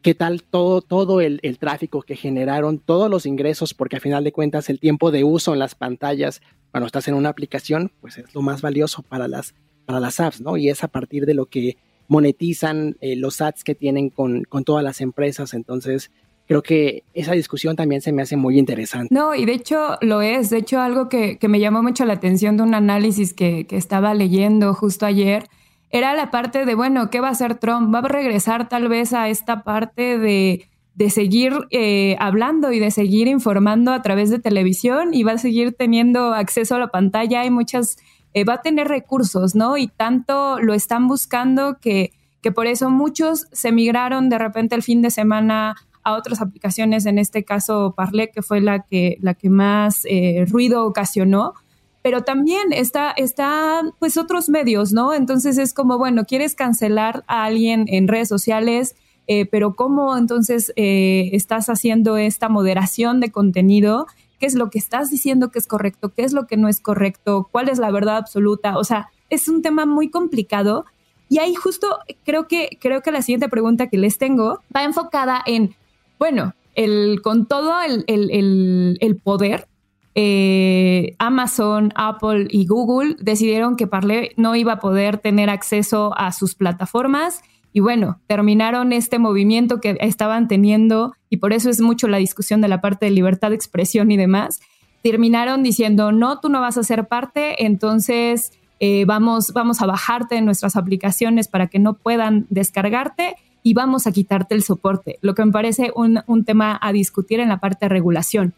¿qué 0.00 0.14
tal 0.14 0.44
todo, 0.44 0.80
todo 0.80 1.20
el, 1.20 1.40
tráfico 1.58 2.02
que 2.02 2.14
generaron, 2.14 2.78
todos 2.78 3.10
los 3.10 3.26
ingresos? 3.26 3.74
Porque 3.74 3.96
a 3.96 4.00
final 4.00 4.22
de 4.22 4.30
cuentas 4.30 4.70
el 4.70 4.78
tiempo 4.78 5.10
de 5.10 5.24
uso 5.24 5.54
en 5.54 5.58
las 5.58 5.74
pantallas 5.74 6.40
cuando 6.70 6.86
estás 6.86 7.08
en 7.08 7.14
una 7.14 7.30
aplicación, 7.30 7.90
pues 8.00 8.18
es 8.18 8.32
lo 8.32 8.42
más 8.42 8.62
valioso 8.62 9.02
para 9.02 9.26
las, 9.26 9.56
para 9.86 9.98
las 9.98 10.20
apps, 10.20 10.40
¿no? 10.40 10.56
Y 10.56 10.68
es 10.68 10.84
a 10.84 10.88
partir 10.88 11.26
de 11.26 11.34
lo 11.34 11.46
que 11.46 11.78
monetizan 12.08 12.96
eh, 13.00 13.16
los 13.16 13.40
ads 13.40 13.64
que 13.64 13.74
tienen 13.74 14.10
con, 14.10 14.44
con 14.44 14.64
todas 14.64 14.84
las 14.84 15.00
empresas. 15.00 15.54
Entonces, 15.54 16.10
creo 16.46 16.62
que 16.62 17.02
esa 17.14 17.32
discusión 17.32 17.76
también 17.76 18.00
se 18.00 18.12
me 18.12 18.22
hace 18.22 18.36
muy 18.36 18.58
interesante. 18.58 19.12
No, 19.14 19.34
y 19.34 19.44
de 19.44 19.52
hecho 19.52 19.98
lo 20.00 20.22
es. 20.22 20.50
De 20.50 20.58
hecho, 20.58 20.80
algo 20.80 21.08
que, 21.08 21.38
me 21.48 21.60
llamó 21.60 21.82
mucho 21.82 22.04
la 22.04 22.14
atención 22.14 22.56
de 22.56 22.62
un 22.62 22.74
análisis 22.74 23.34
que, 23.34 23.66
estaba 23.70 24.14
leyendo 24.14 24.74
justo 24.74 25.06
ayer 25.06 25.48
era 25.90 26.14
la 26.14 26.30
parte 26.30 26.64
de, 26.66 26.74
bueno, 26.74 27.10
¿qué 27.10 27.20
va 27.20 27.28
a 27.28 27.32
hacer 27.32 27.56
Trump? 27.56 27.94
¿Va 27.94 28.00
a 28.00 28.08
regresar 28.08 28.68
tal 28.68 28.88
vez 28.88 29.12
a 29.12 29.28
esta 29.28 29.62
parte 29.62 30.18
de, 30.18 30.68
de 30.94 31.10
seguir 31.10 31.52
eh, 31.70 32.16
hablando 32.18 32.72
y 32.72 32.80
de 32.80 32.90
seguir 32.90 33.28
informando 33.28 33.92
a 33.92 34.02
través 34.02 34.30
de 34.30 34.38
televisión 34.38 35.14
y 35.14 35.22
va 35.22 35.32
a 35.32 35.38
seguir 35.38 35.72
teniendo 35.72 36.34
acceso 36.34 36.74
a 36.74 36.78
la 36.78 36.88
pantalla? 36.88 37.42
Hay 37.42 37.50
muchas 37.50 37.98
eh, 38.34 38.44
va 38.44 38.54
a 38.54 38.62
tener 38.62 38.88
recursos, 38.88 39.54
¿no? 39.54 39.76
Y 39.76 39.88
tanto 39.88 40.60
lo 40.60 40.74
están 40.74 41.08
buscando 41.08 41.78
que, 41.80 42.12
que 42.42 42.52
por 42.52 42.66
eso 42.66 42.90
muchos 42.90 43.46
se 43.52 43.72
migraron 43.72 44.28
de 44.28 44.38
repente 44.38 44.74
el 44.74 44.82
fin 44.82 45.02
de 45.02 45.10
semana 45.10 45.76
a 46.02 46.14
otras 46.14 46.40
aplicaciones, 46.40 47.06
en 47.06 47.18
este 47.18 47.44
caso 47.44 47.94
Parler, 47.96 48.30
que 48.30 48.42
fue 48.42 48.60
la 48.60 48.84
que, 48.84 49.16
la 49.20 49.34
que 49.34 49.50
más 49.50 50.02
eh, 50.04 50.44
ruido 50.48 50.84
ocasionó, 50.84 51.54
pero 52.02 52.22
también 52.22 52.72
está, 52.72 53.10
está, 53.10 53.82
pues 53.98 54.16
otros 54.16 54.48
medios, 54.48 54.92
¿no? 54.92 55.12
Entonces 55.12 55.58
es 55.58 55.74
como, 55.74 55.98
bueno, 55.98 56.24
quieres 56.24 56.54
cancelar 56.54 57.24
a 57.26 57.44
alguien 57.44 57.86
en 57.88 58.06
redes 58.06 58.28
sociales, 58.28 58.94
eh, 59.26 59.46
pero 59.46 59.74
¿cómo 59.74 60.16
entonces 60.16 60.72
estás 60.76 61.68
haciendo 61.68 62.16
esta 62.16 62.48
moderación 62.48 63.18
de 63.18 63.32
contenido? 63.32 64.06
Qué 64.38 64.46
es 64.46 64.54
lo 64.54 64.70
que 64.70 64.78
estás 64.78 65.10
diciendo 65.10 65.50
que 65.50 65.58
es 65.58 65.66
correcto, 65.66 66.12
qué 66.14 66.22
es 66.22 66.32
lo 66.32 66.46
que 66.46 66.56
no 66.56 66.68
es 66.68 66.80
correcto, 66.80 67.48
cuál 67.50 67.68
es 67.68 67.78
la 67.78 67.90
verdad 67.90 68.16
absoluta. 68.16 68.78
O 68.78 68.84
sea, 68.84 69.08
es 69.30 69.48
un 69.48 69.62
tema 69.62 69.86
muy 69.86 70.10
complicado. 70.10 70.84
Y 71.28 71.38
ahí 71.38 71.54
justo 71.54 71.98
creo 72.24 72.46
que, 72.46 72.78
creo 72.80 73.02
que 73.02 73.10
la 73.10 73.22
siguiente 73.22 73.48
pregunta 73.48 73.88
que 73.88 73.98
les 73.98 74.18
tengo 74.18 74.60
va 74.74 74.84
enfocada 74.84 75.42
en, 75.44 75.74
bueno, 76.18 76.54
el, 76.74 77.20
con 77.22 77.46
todo 77.46 77.74
el, 77.82 78.04
el, 78.06 79.16
poder, 79.16 79.66
eh, 80.14 81.16
Amazon, 81.18 81.92
Apple 81.96 82.46
y 82.50 82.66
Google 82.66 83.16
decidieron 83.18 83.76
que 83.76 83.86
Parler 83.86 84.32
no 84.36 84.54
iba 84.54 84.74
a 84.74 84.80
poder 84.80 85.18
tener 85.18 85.50
acceso 85.50 86.12
a 86.16 86.32
sus 86.32 86.54
plataformas 86.54 87.42
y 87.76 87.80
bueno, 87.80 88.18
terminaron 88.26 88.94
este 88.94 89.18
movimiento 89.18 89.82
que 89.82 89.98
estaban 90.00 90.48
teniendo, 90.48 91.12
y 91.28 91.36
por 91.36 91.52
eso 91.52 91.68
es 91.68 91.82
mucho 91.82 92.08
la 92.08 92.16
discusión 92.16 92.62
de 92.62 92.68
la 92.68 92.80
parte 92.80 93.04
de 93.04 93.10
libertad 93.10 93.50
de 93.50 93.56
expresión 93.56 94.10
y 94.10 94.16
demás. 94.16 94.60
Terminaron 95.02 95.62
diciendo, 95.62 96.10
no, 96.10 96.40
tú 96.40 96.48
no 96.48 96.62
vas 96.62 96.78
a 96.78 96.82
ser 96.84 97.06
parte, 97.06 97.66
entonces 97.66 98.54
eh, 98.80 99.04
vamos, 99.04 99.52
vamos 99.52 99.82
a 99.82 99.86
bajarte 99.86 100.40
nuestras 100.40 100.74
aplicaciones 100.74 101.48
para 101.48 101.66
que 101.66 101.78
no 101.78 101.92
puedan 101.92 102.46
descargarte 102.48 103.34
y 103.62 103.74
vamos 103.74 104.06
a 104.06 104.12
quitarte 104.12 104.54
el 104.54 104.62
soporte, 104.62 105.18
lo 105.20 105.34
que 105.34 105.44
me 105.44 105.52
parece 105.52 105.92
un, 105.94 106.20
un 106.26 106.46
tema 106.46 106.78
a 106.80 106.92
discutir 106.92 107.40
en 107.40 107.50
la 107.50 107.60
parte 107.60 107.84
de 107.84 107.90
regulación. 107.90 108.54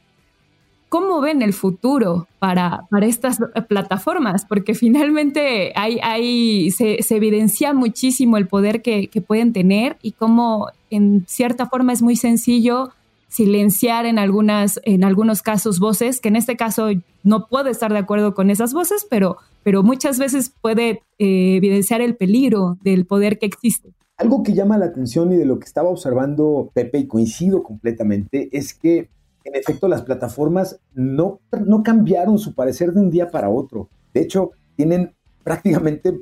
¿Cómo 0.89 1.21
ven 1.21 1.43
el 1.43 1.53
futuro 1.53 2.29
para, 2.39 2.87
para 2.91 3.07
estas 3.07 3.39
plataformas? 3.69 4.47
Porque 4.47 4.75
finalmente 4.75 5.73
hay, 5.77 5.99
hay, 6.03 6.71
se, 6.71 7.03
se 7.03 7.17
evidencia 7.17 7.75
muchísimo 7.75 8.39
el 8.39 8.49
poder 8.49 8.81
que, 8.81 9.09
que, 9.09 9.21
pueden 9.21 9.53
tener 9.53 9.99
y 10.03 10.13
cómo 10.13 10.69
en 10.89 11.27
cierta 11.27 11.67
forma 11.67 11.93
es 11.93 12.01
muy 12.01 12.17
sencillo 12.17 12.91
silenciar 13.29 14.07
en, 14.07 14.19
algunas, 14.19 14.81
en 14.85 15.05
algunos 15.05 15.43
casos 15.43 15.79
voces, 15.79 16.21
que 16.21 16.29
en 16.29 16.37
este 16.37 16.57
caso 16.57 16.89
no 17.23 17.47
puedo 17.47 17.69
estar 17.69 17.93
de 17.93 17.99
acuerdo 17.99 18.35
con 18.35 18.51
esas 18.51 18.73
voces, 18.73 19.07
pero, 19.09 19.37
pero 19.63 19.83
muchas 19.83 20.19
veces 20.19 20.51
puede 20.61 21.03
eh, 21.19 21.57
evidenciar 21.57 22.01
el 22.01 22.17
peligro 22.17 22.79
del 22.83 23.05
poder 23.05 23.39
que 23.39 23.47
existe. 23.47 23.93
Algo 24.17 24.43
que 24.43 24.55
llama 24.55 24.79
la 24.79 24.87
atención 24.87 25.33
y 25.33 25.37
de 25.37 25.45
lo 25.45 25.59
que 25.59 25.67
estaba 25.67 25.91
observando 25.91 26.71
Pepe 26.75 26.99
y 26.99 27.07
coincido 27.07 27.63
completamente 27.63 28.49
es 28.57 28.75
que 28.75 29.11
en 29.49 29.57
efecto 29.57 29.89
las 29.89 30.03
plataformas 30.03 30.79
no, 30.95 31.41
no 31.65 31.83
cambiaron 31.83 32.39
su 32.39 32.55
parecer 32.55 32.93
de 32.93 33.01
un 33.01 33.11
día 33.11 33.31
para 33.31 33.49
otro. 33.49 33.89
De 34.13 34.21
hecho, 34.21 34.51
tienen 34.77 35.15
prácticamente 35.43 36.21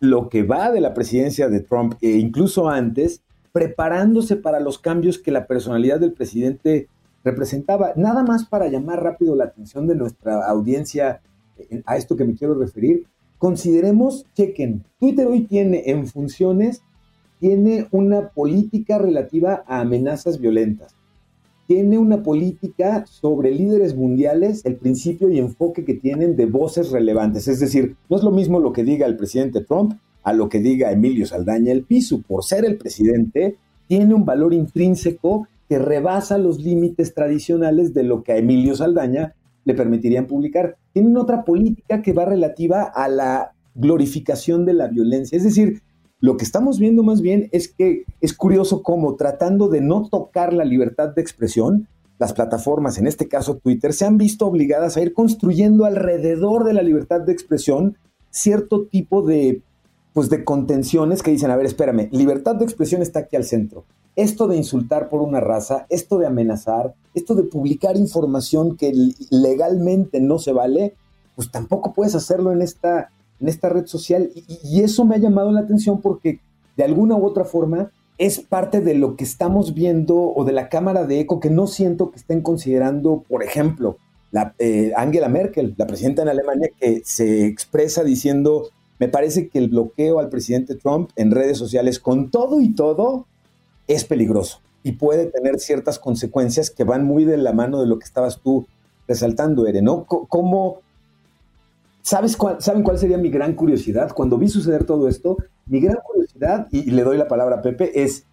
lo 0.00 0.28
que 0.28 0.42
va 0.42 0.70
de 0.70 0.80
la 0.80 0.94
presidencia 0.94 1.48
de 1.48 1.60
Trump 1.60 1.94
e 2.00 2.12
incluso 2.12 2.68
antes, 2.68 3.22
preparándose 3.52 4.36
para 4.36 4.58
los 4.58 4.78
cambios 4.78 5.18
que 5.18 5.30
la 5.30 5.46
personalidad 5.46 6.00
del 6.00 6.12
presidente 6.12 6.88
representaba. 7.22 7.92
Nada 7.96 8.22
más 8.22 8.46
para 8.46 8.68
llamar 8.68 9.02
rápido 9.02 9.36
la 9.36 9.44
atención 9.44 9.86
de 9.86 9.94
nuestra 9.94 10.46
audiencia 10.46 11.20
eh, 11.58 11.82
a 11.84 11.96
esto 11.96 12.16
que 12.16 12.24
me 12.24 12.34
quiero 12.34 12.54
referir. 12.54 13.06
Consideremos, 13.38 14.26
chequen, 14.34 14.84
Twitter 14.98 15.26
hoy 15.26 15.42
tiene 15.42 15.82
en 15.86 16.06
funciones, 16.06 16.82
tiene 17.38 17.88
una 17.90 18.30
política 18.30 18.98
relativa 18.98 19.64
a 19.66 19.80
amenazas 19.80 20.38
violentas 20.38 20.96
tiene 21.72 21.96
una 21.96 22.22
política 22.22 23.06
sobre 23.06 23.50
líderes 23.50 23.96
mundiales, 23.96 24.62
el 24.66 24.76
principio 24.76 25.30
y 25.30 25.38
enfoque 25.38 25.86
que 25.86 25.94
tienen 25.94 26.36
de 26.36 26.44
voces 26.44 26.90
relevantes. 26.90 27.48
Es 27.48 27.60
decir, 27.60 27.96
no 28.10 28.18
es 28.18 28.22
lo 28.22 28.30
mismo 28.30 28.60
lo 28.60 28.74
que 28.74 28.84
diga 28.84 29.06
el 29.06 29.16
presidente 29.16 29.64
Trump 29.64 29.94
a 30.22 30.34
lo 30.34 30.50
que 30.50 30.58
diga 30.58 30.92
Emilio 30.92 31.24
Saldaña 31.24 31.72
el 31.72 31.84
piso. 31.84 32.20
Por 32.28 32.44
ser 32.44 32.66
el 32.66 32.76
presidente, 32.76 33.56
tiene 33.88 34.12
un 34.12 34.26
valor 34.26 34.52
intrínseco 34.52 35.48
que 35.66 35.78
rebasa 35.78 36.36
los 36.36 36.60
límites 36.60 37.14
tradicionales 37.14 37.94
de 37.94 38.02
lo 38.02 38.22
que 38.22 38.32
a 38.32 38.36
Emilio 38.36 38.74
Saldaña 38.74 39.34
le 39.64 39.72
permitirían 39.72 40.26
publicar. 40.26 40.76
Tienen 40.92 41.16
otra 41.16 41.42
política 41.42 42.02
que 42.02 42.12
va 42.12 42.26
relativa 42.26 42.82
a 42.82 43.08
la 43.08 43.52
glorificación 43.74 44.66
de 44.66 44.74
la 44.74 44.88
violencia. 44.88 45.38
Es 45.38 45.44
decir, 45.44 45.80
lo 46.22 46.36
que 46.36 46.44
estamos 46.44 46.78
viendo 46.78 47.02
más 47.02 47.20
bien 47.20 47.48
es 47.50 47.66
que 47.66 48.04
es 48.20 48.32
curioso 48.32 48.84
cómo 48.84 49.16
tratando 49.16 49.68
de 49.68 49.80
no 49.80 50.08
tocar 50.08 50.52
la 50.52 50.64
libertad 50.64 51.08
de 51.08 51.20
expresión, 51.20 51.88
las 52.20 52.32
plataformas, 52.32 52.96
en 52.96 53.08
este 53.08 53.26
caso 53.26 53.56
Twitter, 53.56 53.92
se 53.92 54.06
han 54.06 54.18
visto 54.18 54.46
obligadas 54.46 54.96
a 54.96 55.02
ir 55.02 55.14
construyendo 55.14 55.84
alrededor 55.84 56.62
de 56.62 56.74
la 56.74 56.82
libertad 56.82 57.22
de 57.22 57.32
expresión 57.32 57.98
cierto 58.30 58.86
tipo 58.86 59.22
de, 59.22 59.62
pues, 60.12 60.30
de 60.30 60.44
contenciones 60.44 61.24
que 61.24 61.32
dicen, 61.32 61.50
a 61.50 61.56
ver, 61.56 61.66
espérame, 61.66 62.08
libertad 62.12 62.54
de 62.54 62.66
expresión 62.66 63.02
está 63.02 63.18
aquí 63.18 63.34
al 63.34 63.44
centro. 63.44 63.84
Esto 64.14 64.46
de 64.46 64.56
insultar 64.56 65.08
por 65.08 65.22
una 65.22 65.40
raza, 65.40 65.86
esto 65.90 66.18
de 66.18 66.28
amenazar, 66.28 66.94
esto 67.14 67.34
de 67.34 67.42
publicar 67.42 67.96
información 67.96 68.76
que 68.76 68.92
legalmente 69.30 70.20
no 70.20 70.38
se 70.38 70.52
vale, 70.52 70.94
pues 71.34 71.50
tampoco 71.50 71.92
puedes 71.92 72.14
hacerlo 72.14 72.52
en 72.52 72.62
esta 72.62 73.10
en 73.42 73.48
esta 73.48 73.68
red 73.68 73.86
social 73.86 74.30
y, 74.34 74.80
eso 74.80 75.04
me 75.04 75.16
ha 75.16 75.18
llamado 75.18 75.50
la 75.52 75.60
atención 75.60 76.00
porque 76.00 76.40
de 76.76 76.84
alguna 76.84 77.16
u 77.16 77.26
otra 77.26 77.44
forma 77.44 77.90
es 78.18 78.40
parte 78.40 78.80
de 78.80 78.94
lo 78.94 79.16
que 79.16 79.24
estamos 79.24 79.74
viendo 79.74 80.16
o 80.16 80.44
de 80.44 80.52
la 80.52 80.68
cámara 80.68 81.04
de 81.04 81.20
eco 81.20 81.40
que 81.40 81.50
no 81.50 81.66
siento 81.66 82.10
que 82.10 82.18
estén 82.18 82.40
considerando, 82.40 83.24
por 83.28 83.42
ejemplo, 83.42 83.96
la, 84.30 84.54
eh, 84.58 84.92
Angela 84.96 85.28
Merkel, 85.28 85.74
la 85.76 85.86
presidenta 85.86 86.22
en 86.22 86.28
Alemania, 86.28 86.70
que 86.78 87.02
se 87.04 87.46
expresa 87.46 88.04
diciendo, 88.04 88.68
me 88.98 89.08
parece 89.08 89.48
que 89.48 89.58
el 89.58 89.68
bloqueo 89.68 90.20
al 90.20 90.28
presidente 90.28 90.76
Trump 90.76 91.10
en 91.16 91.32
redes 91.32 91.58
sociales 91.58 91.98
con 91.98 92.30
todo 92.30 92.60
y 92.60 92.74
todo 92.74 93.26
es 93.88 94.04
peligroso 94.04 94.60
y 94.84 94.92
puede 94.92 95.26
tener 95.26 95.58
ciertas 95.58 95.98
consecuencias 95.98 96.70
que 96.70 96.84
van 96.84 97.04
muy 97.04 97.24
de 97.24 97.36
la 97.36 97.52
mano 97.52 97.80
de 97.80 97.86
lo 97.86 97.98
que 97.98 98.04
estabas 98.04 98.40
tú 98.40 98.66
resaltando, 99.08 99.66
Ere, 99.66 99.82
¿no? 99.82 100.04
¿Cómo, 100.04 100.78
¿Sabes 102.02 102.36
cuál, 102.36 102.60
¿Saben 102.60 102.82
cuál 102.82 102.98
sería 102.98 103.16
mi 103.16 103.30
gran 103.30 103.54
curiosidad? 103.54 104.10
Cuando 104.12 104.36
vi 104.36 104.48
suceder 104.48 104.84
todo 104.84 105.08
esto, 105.08 105.36
mi 105.66 105.80
gran 105.80 105.98
curiosidad, 106.04 106.66
y, 106.70 106.90
le 106.90 107.04
doy 107.04 107.16
la 107.16 107.28
palabra 107.28 107.56
a 107.56 107.62
Pepe, 107.62 108.02
es 108.02 108.26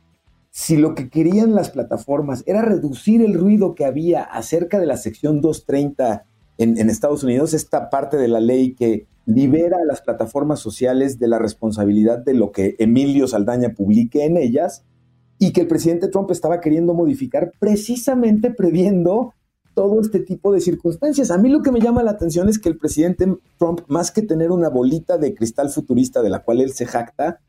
si 0.49 0.77
lo 0.77 0.95
que 0.95 1.09
querían 1.09 1.53
las 1.53 1.69
plataformas 1.69 2.43
era 2.47 2.63
reducir 2.63 3.21
el 3.21 3.35
ruido 3.35 3.75
que 3.75 3.85
había 3.85 4.23
acerca 4.23 4.79
de 4.79 4.87
la 4.87 4.97
sección 4.97 5.39
230 5.41 6.25
en, 6.57 6.79
en 6.79 6.89
Estados 6.89 7.23
Unidos, 7.23 7.53
esta 7.53 7.91
parte 7.91 8.17
de 8.17 8.27
la 8.27 8.39
ley 8.39 8.73
que 8.73 9.05
libera 9.27 9.77
a 9.77 9.85
las 9.85 10.01
plataformas 10.01 10.59
sociales 10.59 11.19
de 11.19 11.27
la 11.27 11.37
responsabilidad 11.37 12.17
de 12.17 12.33
lo 12.33 12.51
que 12.51 12.75
Emilio 12.79 13.27
Saldaña 13.27 13.75
publique 13.75 14.25
en 14.25 14.37
ellas, 14.37 14.83
y 15.37 15.53
que 15.53 15.61
el 15.61 15.67
presidente 15.67 16.09
Trump 16.09 16.31
estaba 16.31 16.59
queriendo 16.59 16.93
modificar 16.93 17.53
precisamente 17.59 18.51
previendo 18.51 19.33
todo 19.79 20.01
este 20.01 20.19
tipo 20.19 20.51
de 20.51 20.59
circunstancias. 20.59 21.31
A 21.31 21.37
mí 21.37 21.47
lo 21.47 21.61
que 21.61 21.71
me 21.71 21.79
llama 21.79 22.03
la 22.03 22.11
atención 22.11 22.49
es 22.49 22.59
que 22.59 22.67
el 22.67 22.77
presidente 22.77 23.33
Trump, 23.57 23.79
más 23.87 24.11
que 24.11 24.21
tener 24.21 24.51
una 24.51 24.67
bolita 24.67 25.17
de 25.17 25.33
cristal 25.33 25.69
futurista 25.69 26.21
de 26.21 26.29
la 26.29 26.39
cual 26.39 26.59
él 26.59 26.73
se 26.73 26.85
jacta, 26.85 27.39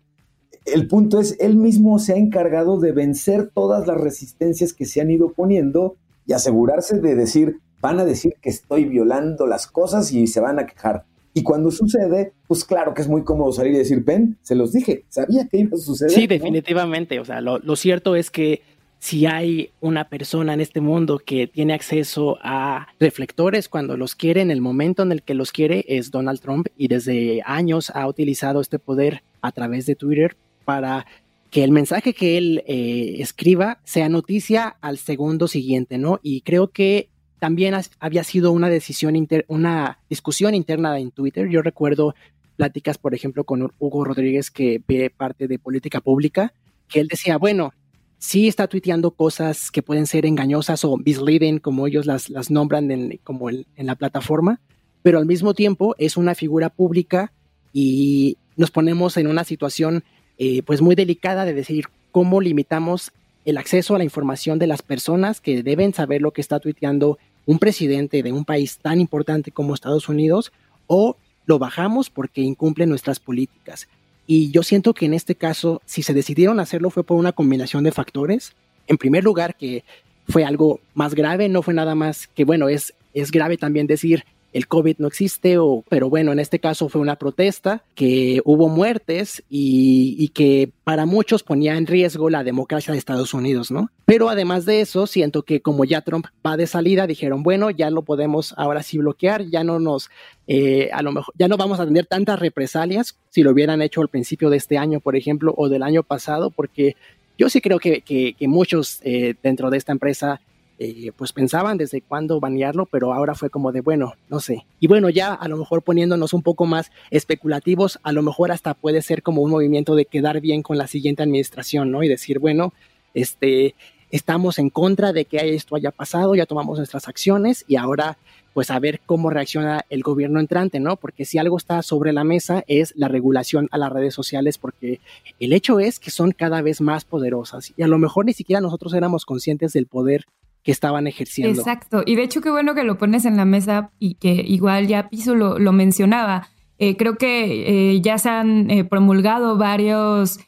el 0.65 0.87
punto 0.87 1.19
es, 1.19 1.37
él 1.41 1.57
mismo 1.57 1.99
se 1.99 2.13
ha 2.13 2.17
encargado 2.17 2.79
de 2.79 2.93
vencer 2.93 3.51
todas 3.53 3.89
las 3.89 4.01
resistencias 4.01 4.73
que 4.73 4.87
se 4.87 5.01
han 5.01 5.11
ido 5.11 5.33
poniendo 5.33 5.97
y 6.25 6.33
asegurarse 6.33 7.01
de 7.01 7.17
decir, 7.17 7.57
van 7.81 7.99
a 7.99 8.05
decir 8.05 8.35
que 8.41 8.51
estoy 8.51 8.85
violando 8.85 9.49
las 9.49 9.67
cosas 9.67 10.13
y 10.13 10.29
se 10.29 10.39
van 10.39 10.61
a 10.61 10.67
quejar. 10.67 11.07
Y 11.35 11.43
cuando 11.43 11.73
sucede, 11.73 12.33
pues 12.47 12.65
claro 12.65 12.95
que 12.95 13.03
es 13.03 13.09
muy 13.09 13.25
cómodo 13.25 13.51
salir 13.51 13.75
y 13.75 13.79
decir, 13.79 14.05
ven, 14.05 14.39
se 14.43 14.55
los 14.55 14.73
dije, 14.73 15.05
sabía 15.09 15.49
que 15.49 15.59
iba 15.59 15.77
a 15.77 15.81
suceder. 15.81 16.13
Sí, 16.13 16.29
definitivamente. 16.29 17.19
O 17.19 17.25
sea, 17.25 17.41
lo, 17.41 17.59
lo 17.59 17.75
cierto 17.75 18.15
es 18.15 18.31
que 18.31 18.63
si 19.01 19.25
hay 19.25 19.73
una 19.81 20.09
persona 20.09 20.53
en 20.53 20.61
este 20.61 20.83
mundo 20.83 21.19
que 21.19 21.47
tiene 21.47 21.73
acceso 21.73 22.39
a 22.43 22.87
reflectores 23.01 23.69
cuando 23.71 23.97
los 23.97 24.15
quiere, 24.15 24.43
en 24.43 24.51
el 24.51 24.61
momento 24.61 25.03
en 25.03 25.11
el 25.11 25.23
que 25.23 25.33
los 25.33 25.53
quiere, 25.53 25.87
es 25.89 26.11
Donald 26.11 26.41
Trump 26.41 26.69
y 26.77 26.89
desde 26.89 27.41
años 27.47 27.91
ha 27.91 28.07
utilizado 28.07 28.61
este 28.61 28.79
poder 28.79 29.23
a 29.41 29.53
través 29.53 29.87
de 29.87 29.97
Twitter 29.97 30.37
para 30.67 31.07
que 31.49 31.65
el 31.65 31.73
mensaje 31.73 32.13
que 32.13 32.37
él 32.37 32.63
eh, 32.67 33.17
escriba 33.21 33.81
sea 33.85 34.11
noticia 34.11 34.77
al 34.83 34.99
segundo 34.99 35.49
siguiente, 35.49 35.97
¿no? 35.97 36.21
Y 36.23 36.43
creo 36.43 36.69
que 36.69 37.09
también 37.39 37.75
había 38.01 38.23
sido 38.23 38.53
una 38.53 38.69
decisión, 38.69 39.27
una 39.49 39.99
discusión 40.11 40.55
interna 40.55 40.99
en 40.99 41.11
Twitter. 41.11 41.49
Yo 41.49 41.63
recuerdo 41.63 42.15
pláticas, 42.57 42.99
por 42.99 43.15
ejemplo, 43.15 43.45
con 43.45 43.73
Hugo 43.79 44.05
Rodríguez, 44.05 44.51
que 44.51 44.83
ve 44.87 45.09
parte 45.09 45.49
de 45.49 45.59
política 45.59 46.03
pública, 46.03 46.53
que 46.87 47.01
él 47.01 47.09
decía, 47.09 47.39
bueno, 47.39 47.73
sí 48.21 48.49
está 48.49 48.69
tuiteando 48.69 49.11
cosas 49.11 49.71
que 49.71 49.83
pueden 49.83 50.07
ser 50.07 50.27
engañosas 50.27 50.85
o 50.85 50.99
misleading, 50.99 51.59
como 51.59 51.87
ellos 51.87 52.07
las, 52.07 52.51
nombran 52.51 52.91
en, 52.91 53.19
como 53.25 53.51
en, 53.51 53.67
la 53.77 53.97
plataforma, 53.97 54.61
pero 55.03 55.19
al 55.19 55.27
mismo 55.27 55.55
tiempo 55.55 55.97
es 55.99 56.17
una 56.17 56.35
figura 56.35 56.69
pública 56.69 57.33
y 57.73 58.37
nos 58.57 58.71
ponemos 58.71 59.17
en 59.17 59.27
una 59.27 59.43
situación 59.43 60.05
eh, 60.39 60.63
pues 60.63 60.83
muy 60.83 60.95
delicada 60.95 61.47
de 61.47 61.55
decir 61.55 61.87
cómo 62.13 62.43
limitamos 62.43 63.11
el 63.47 63.57
acceso 63.57 63.95
a 63.95 63.99
la 63.99 64.05
información 64.05 64.59
de 64.59 64.67
las 64.67 64.83
personas 64.83 65.41
que 65.41 65.63
deben 65.63 65.95
saber 65.95 66.21
lo 66.21 66.33
que 66.33 66.43
está 66.43 66.61
tuiteando 66.61 67.19
un 67.47 67.59
presidente 67.59 68.23
de 68.23 68.33
un 68.33 68.45
país 68.45 68.79
tan 68.79 69.01
importante 69.01 69.51
como 69.51 69.73
Estados 69.73 70.11
Unidos 70.11 70.53
o 70.87 71.17
lo 71.47 71.59
bajamos 71.59 72.11
porque 72.11 72.43
incumple 72.43 72.87
nuestras 72.87 73.19
políticas. 73.19 73.89
Y 74.33 74.53
yo 74.53 74.63
siento 74.63 74.95
que 74.95 75.07
en 75.07 75.15
este 75.15 75.35
caso, 75.35 75.83
si 75.87 76.05
se 76.05 76.15
decidieron 76.15 76.61
hacerlo, 76.61 76.91
fue 76.91 77.03
por 77.03 77.17
una 77.17 77.33
combinación 77.33 77.83
de 77.83 77.91
factores. 77.91 78.53
En 78.87 78.97
primer 78.97 79.25
lugar, 79.25 79.57
que 79.57 79.83
fue 80.29 80.45
algo 80.45 80.79
más 80.95 81.17
grave, 81.17 81.49
no 81.49 81.63
fue 81.63 81.75
nada 81.75 81.97
más 81.97 82.29
que, 82.29 82.45
bueno, 82.45 82.69
es, 82.69 82.95
es 83.13 83.33
grave 83.33 83.57
también 83.57 83.89
decir 83.89 84.25
el 84.53 84.67
COVID 84.67 84.97
no 84.99 85.07
existe, 85.07 85.59
o, 85.59 85.85
pero 85.89 86.11
bueno, 86.11 86.33
en 86.33 86.41
este 86.41 86.59
caso 86.59 86.89
fue 86.89 87.01
una 87.01 87.17
protesta, 87.17 87.85
que 87.95 88.41
hubo 88.45 88.69
muertes 88.69 89.43
y, 89.49 90.29
que 90.35 90.71
para 90.85 91.07
muchos 91.07 91.43
ponía 91.43 91.77
en 91.77 91.87
riesgo 91.87 92.31
la 92.31 92.45
democracia 92.45 92.93
de 92.93 92.99
Estados 92.99 93.35
Unidos, 93.35 93.71
¿no? 93.71 93.91
Pero 94.05 94.29
además 94.29 94.65
de 94.65 94.81
eso, 94.81 95.07
siento 95.07 95.43
que 95.43 95.61
como 95.61 95.85
ya 95.85 96.03
Trump 96.03 96.27
va 96.47 96.57
de 96.57 96.67
salida, 96.67 97.07
dijeron, 97.07 97.43
bueno, 97.43 97.71
ya 97.71 97.91
lo 97.91 98.03
podemos 98.03 98.55
ahora 98.57 98.83
sí 98.83 98.99
bloquear, 98.99 99.47
ya 99.47 99.65
no 99.65 99.79
nos, 99.81 100.11
eh, 100.47 100.91
a 100.93 101.03
lo 101.03 101.13
mejor, 101.13 101.35
ya 101.37 101.49
no 101.49 101.57
vamos 101.57 101.81
a 101.81 101.87
tener 101.87 102.07
tantas 102.07 102.39
represalias 102.39 103.17
si 103.31 103.43
lo 103.43 103.53
hubieran 103.53 103.83
hecho 103.83 104.01
al 104.01 104.09
principio 104.09 104.51
de 104.51 104.57
este 104.57 104.79
año, 104.79 105.01
por 105.01 105.17
ejemplo, 105.17 105.55
o 105.57 105.69
del 105.69 105.83
año 105.83 106.03
pasado, 106.03 106.51
porque 106.51 106.97
yo 107.39 107.49
sí 107.49 107.61
creo 107.61 107.79
que, 107.79 108.03
que, 108.03 108.35
muchos 108.49 109.01
eh, 109.03 109.35
dentro 109.43 109.71
de 109.71 109.79
esta 109.79 109.93
empresa 109.93 110.41
eh, 110.83 111.13
pues 111.15 111.35
pensaban 111.35 111.77
desde 111.77 112.01
cuándo 112.01 112.41
banearlo, 112.41 112.87
pero 112.87 113.13
ahora 113.13 113.35
fue 113.35 113.51
como 113.51 113.71
de, 113.71 113.83
bueno, 113.83 114.15
no 114.31 114.41
sé. 114.41 114.65
Y 114.81 114.87
bueno, 114.87 115.11
ya 115.11 115.35
a 115.35 115.47
lo 115.47 115.59
mejor 115.59 115.83
poniéndonos 115.83 116.33
un 116.33 116.41
poco 116.41 116.65
más 116.65 116.91
especulativos, 117.11 117.99
a 118.03 118.13
lo 118.13 118.23
mejor 118.23 118.51
hasta 118.51 118.73
puede 118.73 119.03
ser 119.03 119.23
como 119.23 119.43
un 119.43 119.51
movimiento 119.51 119.95
de 119.95 120.07
quedar 120.07 120.41
bien 120.41 120.63
con 120.63 120.79
la 120.79 120.87
siguiente 120.87 121.23
administración, 121.23 121.91
¿no? 121.91 122.03
Y 122.03 122.09
decir, 122.09 122.39
bueno, 122.39 122.73
este, 123.13 123.75
estamos 124.11 124.59
en 124.59 124.71
contra 124.71 125.13
de 125.13 125.27
que 125.27 125.55
esto 125.55 125.77
haya 125.77 125.91
pasado, 125.91 126.35
ya 126.35 126.47
tomamos 126.47 126.79
nuestras 126.79 127.09
acciones 127.09 127.67
y 127.69 127.77
ahora 127.77 128.17
pues 128.55 128.71
a 128.71 128.79
ver 128.79 129.01
cómo 129.05 129.29
reacciona 129.29 129.85
el 129.91 130.03
gobierno 130.03 130.41
entrante, 130.41 130.81
¿no? 130.81 130.97
Porque 130.97 131.27
si 131.27 131.37
algo 131.37 131.59
está 131.59 131.83
sobre 131.83 132.15
la 132.15 132.25
mesa 132.25 132.65
es 132.69 132.95
la 132.97 133.09
regulación 133.09 133.69
a 133.71 133.77
las 133.77 133.93
redes 133.93 134.15
sociales, 134.15 134.57
porque 134.57 134.99
el 135.39 135.53
hecho 135.53 135.79
es 135.79 136.01
que 136.01 136.11
son 136.11 136.33
cada 136.33 136.63
vez 136.63 136.81
más 136.81 137.05
poderosas 137.05 137.75
y 137.77 137.83
a 137.83 137.87
lo 137.87 137.99
mejor 137.99 138.25
ni 138.25 138.33
siquiera 138.33 138.63
nosotros 138.63 138.95
éramos 138.95 139.27
conscientes 139.27 139.75
del 139.75 139.87
poder 139.87 140.25
que 140.63 140.73
estaban 140.73 141.07
ejerciendo. 141.07 141.59
Exacto, 141.59 142.03
y 142.05 142.17
de 142.17 142.23
hecho 142.23 142.41
qué 142.41 142.51
bueno 142.51 142.75
que 142.75 142.85
lo 142.85 142.99
pones 142.99 143.25
en 143.25 143.37
la 143.37 143.45
mesa 143.45 143.91
y 143.99 144.15
que 144.15 144.33
igual 144.33 144.87
ya 144.87 145.09
Piso 145.09 145.35
lo, 145.35 145.73
mencionaba. 145.73 146.49
Eh, 146.79 146.97
creo 146.97 147.17
que 147.17 147.93
eh, 147.93 148.01
ya 148.01 148.19
se 148.19 148.29
han 148.29 148.71
eh, 148.71 148.85
promulgado 148.85 149.57
varios 149.57 150.39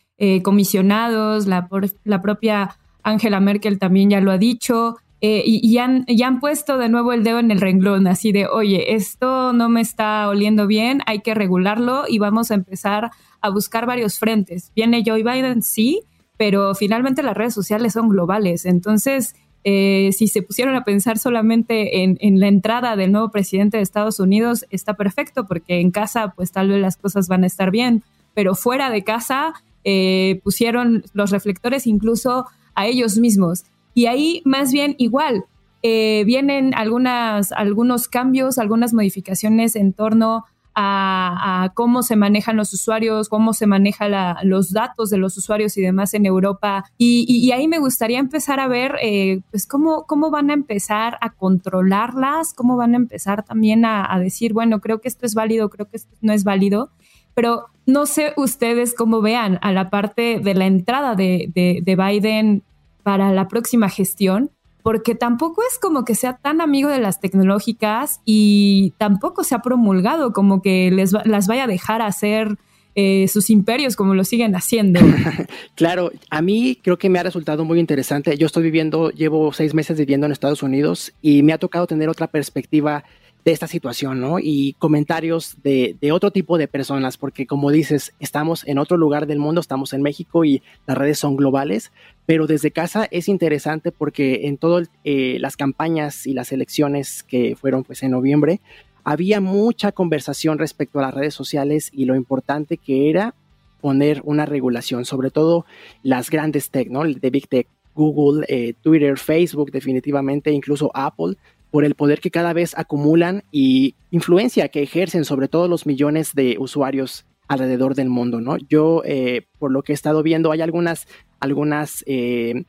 comisionados, 0.44 1.48
la, 1.48 1.68
la 2.04 2.20
propia 2.20 2.76
Angela 3.02 3.40
Merkel 3.40 3.80
también 3.80 4.08
ya 4.08 4.20
lo 4.20 4.30
ha 4.30 4.38
dicho, 4.38 4.94
y, 5.20 5.78
han, 5.78 6.06
han, 6.24 6.38
puesto 6.38 6.78
de 6.78 6.88
nuevo 6.88 7.12
el 7.12 7.24
dedo 7.24 7.40
en 7.40 7.50
el 7.50 7.60
renglón, 7.60 8.06
así 8.06 8.30
de, 8.30 8.46
oye, 8.46 8.94
esto 8.94 9.52
no 9.52 9.68
me 9.68 9.80
está 9.80 10.28
oliendo 10.28 10.68
bien, 10.68 11.00
hay 11.06 11.22
que 11.22 11.34
regularlo 11.34 12.04
y 12.06 12.20
vamos 12.20 12.52
a 12.52 12.54
empezar 12.54 13.10
a 13.40 13.50
buscar 13.50 13.84
varios 13.84 14.20
frentes. 14.20 14.70
Viene 14.76 15.02
Joe 15.04 15.24
Biden, 15.24 15.62
sí, 15.62 16.02
pero 16.36 16.76
finalmente 16.76 17.24
las 17.24 17.36
redes 17.36 17.54
sociales 17.54 17.92
son 17.92 18.08
globales, 18.08 18.64
entonces 18.64 19.34
eh, 19.64 20.10
si 20.12 20.26
se 20.26 20.42
pusieron 20.42 20.74
a 20.74 20.84
pensar 20.84 21.18
solamente 21.18 22.02
en, 22.02 22.40
la 22.40 22.48
entrada 22.48 22.96
del 22.96 23.12
nuevo 23.12 23.30
presidente 23.30 23.76
de 23.76 23.82
Estados 23.82 24.18
Unidos, 24.18 24.66
está 24.70 24.94
perfecto 24.94 25.46
porque 25.46 25.80
en 25.80 25.90
casa 25.90 26.32
pues 26.34 26.50
tal 26.50 26.68
vez 26.68 26.80
las 26.80 26.96
cosas 26.96 27.28
van 27.28 27.44
a 27.44 27.46
estar 27.46 27.70
bien, 27.70 28.02
pero 28.34 28.54
fuera 28.54 28.90
de 28.90 29.04
casa 29.04 29.54
eh, 29.84 30.40
pusieron 30.42 31.04
los 31.12 31.30
reflectores 31.30 31.86
incluso 31.86 32.46
a 32.74 32.86
ellos 32.86 33.18
mismos. 33.18 33.64
Y 33.94 34.06
ahí 34.06 34.42
más 34.44 34.72
bien 34.72 34.96
igual, 34.98 35.44
eh, 35.82 36.22
vienen 36.24 36.74
algunas, 36.74 37.52
algunos 37.52 38.08
cambios, 38.08 38.58
algunas 38.58 38.92
modificaciones 38.94 39.76
en 39.76 39.92
torno 39.92 40.44
a, 40.74 41.70
cómo 41.74 42.02
se 42.02 42.16
manejan 42.16 42.56
los 42.56 42.72
usuarios, 42.72 43.28
cómo 43.28 43.52
se 43.52 43.66
manejan 43.66 44.12
los 44.44 44.72
datos 44.72 45.10
de 45.10 45.18
los 45.18 45.36
usuarios 45.36 45.76
y 45.76 45.82
demás 45.82 46.14
en 46.14 46.26
Europa. 46.26 46.84
Y, 46.98 47.50
ahí 47.52 47.68
me 47.68 47.78
gustaría 47.78 48.18
empezar 48.18 48.60
a 48.60 48.68
ver, 48.68 48.96
eh, 49.02 49.40
pues, 49.50 49.66
cómo, 49.66 50.06
cómo 50.06 50.30
van 50.30 50.50
a 50.50 50.54
empezar 50.54 51.18
a 51.20 51.30
controlarlas, 51.30 52.54
cómo 52.54 52.76
van 52.76 52.94
a 52.94 52.96
empezar 52.96 53.44
también 53.44 53.84
a, 53.84 54.18
decir, 54.18 54.52
bueno, 54.52 54.80
creo 54.80 55.00
que 55.00 55.08
esto 55.08 55.26
es 55.26 55.34
válido, 55.34 55.68
creo 55.70 55.88
que 55.88 55.96
esto 55.96 56.14
no 56.20 56.32
es 56.32 56.44
válido. 56.44 56.90
Pero 57.34 57.66
no 57.86 58.06
sé 58.06 58.34
ustedes 58.36 58.94
cómo 58.94 59.22
vean 59.22 59.58
a 59.62 59.72
la 59.72 59.90
parte 59.90 60.38
de 60.38 60.54
la 60.54 60.66
entrada 60.66 61.14
de, 61.14 61.50
de 61.54 61.96
Biden 61.96 62.62
para 63.02 63.32
la 63.32 63.48
próxima 63.48 63.88
gestión, 63.88 64.50
porque 64.82 65.14
tampoco 65.14 65.62
es 65.62 65.78
como 65.78 66.04
que 66.04 66.14
sea 66.14 66.36
tan 66.36 66.60
amigo 66.60 66.88
de 66.88 67.00
las 67.00 67.20
tecnológicas 67.20 68.20
y 68.24 68.94
tampoco 68.98 69.44
se 69.44 69.54
ha 69.54 69.60
promulgado 69.60 70.32
como 70.32 70.60
que 70.62 70.90
les 70.90 71.12
las 71.24 71.46
vaya 71.46 71.64
a 71.64 71.68
dejar 71.68 72.02
hacer 72.02 72.58
eh, 72.94 73.26
sus 73.28 73.48
imperios 73.48 73.96
como 73.96 74.14
lo 74.14 74.22
siguen 74.24 74.54
haciendo. 74.54 75.00
claro, 75.76 76.12
a 76.30 76.42
mí 76.42 76.78
creo 76.82 76.98
que 76.98 77.08
me 77.08 77.18
ha 77.18 77.22
resultado 77.22 77.64
muy 77.64 77.78
interesante. 77.78 78.36
Yo 78.36 78.46
estoy 78.46 78.64
viviendo, 78.64 79.10
llevo 79.10 79.52
seis 79.52 79.72
meses 79.72 79.96
viviendo 79.96 80.26
en 80.26 80.32
Estados 80.32 80.62
Unidos 80.62 81.14
y 81.22 81.42
me 81.42 81.54
ha 81.54 81.58
tocado 81.58 81.86
tener 81.86 82.10
otra 82.10 82.26
perspectiva 82.26 83.04
de 83.44 83.50
esta 83.52 83.66
situación, 83.66 84.20
¿no? 84.20 84.38
Y 84.38 84.74
comentarios 84.78 85.56
de, 85.62 85.96
de, 86.00 86.12
otro 86.12 86.30
tipo 86.30 86.58
de 86.58 86.68
personas, 86.68 87.16
porque 87.16 87.46
como 87.46 87.70
dices, 87.70 88.12
estamos 88.20 88.66
en 88.66 88.78
otro 88.78 88.96
lugar 88.96 89.26
del 89.26 89.40
mundo, 89.40 89.60
estamos 89.60 89.92
en 89.92 90.02
México 90.02 90.44
y 90.44 90.62
las 90.86 90.96
redes 90.96 91.18
son 91.18 91.36
globales, 91.36 91.90
pero 92.24 92.46
desde 92.46 92.70
casa 92.70 93.08
es 93.10 93.28
interesante 93.28 93.90
porque 93.90 94.46
en 94.46 94.58
todas 94.58 94.90
eh, 95.04 95.38
las 95.40 95.56
campañas 95.56 96.26
y 96.26 96.34
las 96.34 96.52
elecciones 96.52 97.22
que 97.24 97.56
fueron 97.56 97.82
pues 97.82 98.02
en 98.02 98.12
noviembre, 98.12 98.60
había 99.04 99.40
mucha 99.40 99.90
conversación 99.90 100.58
respecto 100.58 101.00
a 101.00 101.02
las 101.02 101.14
redes 101.14 101.34
sociales 101.34 101.90
y 101.92 102.04
lo 102.04 102.14
importante 102.14 102.76
que 102.76 103.10
era 103.10 103.34
poner 103.80 104.20
una 104.24 104.46
regulación, 104.46 105.04
sobre 105.04 105.30
todo 105.30 105.66
las 106.04 106.30
grandes 106.30 106.70
tech, 106.70 106.88
¿no? 106.88 107.02
De 107.02 107.30
Big 107.30 107.48
Tech, 107.48 107.66
Google, 107.94 108.46
eh, 108.48 108.74
Twitter, 108.80 109.18
Facebook, 109.18 109.72
definitivamente, 109.72 110.52
incluso 110.52 110.90
Apple, 110.94 111.36
por 111.72 111.84
el 111.84 111.96
poder 111.96 112.20
que 112.20 112.30
cada 112.30 112.52
vez 112.52 112.74
acumulan 112.76 113.42
y 113.50 113.96
influencia 114.10 114.68
que 114.68 114.82
ejercen 114.82 115.24
sobre 115.24 115.48
todos 115.48 115.68
los 115.68 115.86
millones 115.86 116.34
de 116.34 116.56
usuarios 116.60 117.24
alrededor 117.48 117.94
del 117.94 118.10
mundo, 118.10 118.40
¿no? 118.40 118.58
Yo, 118.58 119.02
eh, 119.04 119.46
por 119.58 119.72
lo 119.72 119.82
que 119.82 119.92
he 119.92 119.94
estado 119.94 120.22
viendo, 120.22 120.52
hay 120.52 120.60
algunas 120.60 121.08
algunas 121.40 122.04
eh, 122.06 122.64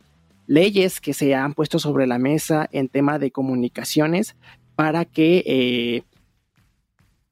leyes 0.47 0.99
que 0.99 1.13
se 1.13 1.35
han 1.35 1.53
puesto 1.53 1.79
sobre 1.79 2.07
la 2.07 2.17
mesa 2.17 2.67
en 2.71 2.87
tema 2.89 3.19
de 3.19 3.29
comunicaciones 3.29 4.35
para 4.75 5.05
que 5.05 5.43
eh, 5.45 6.03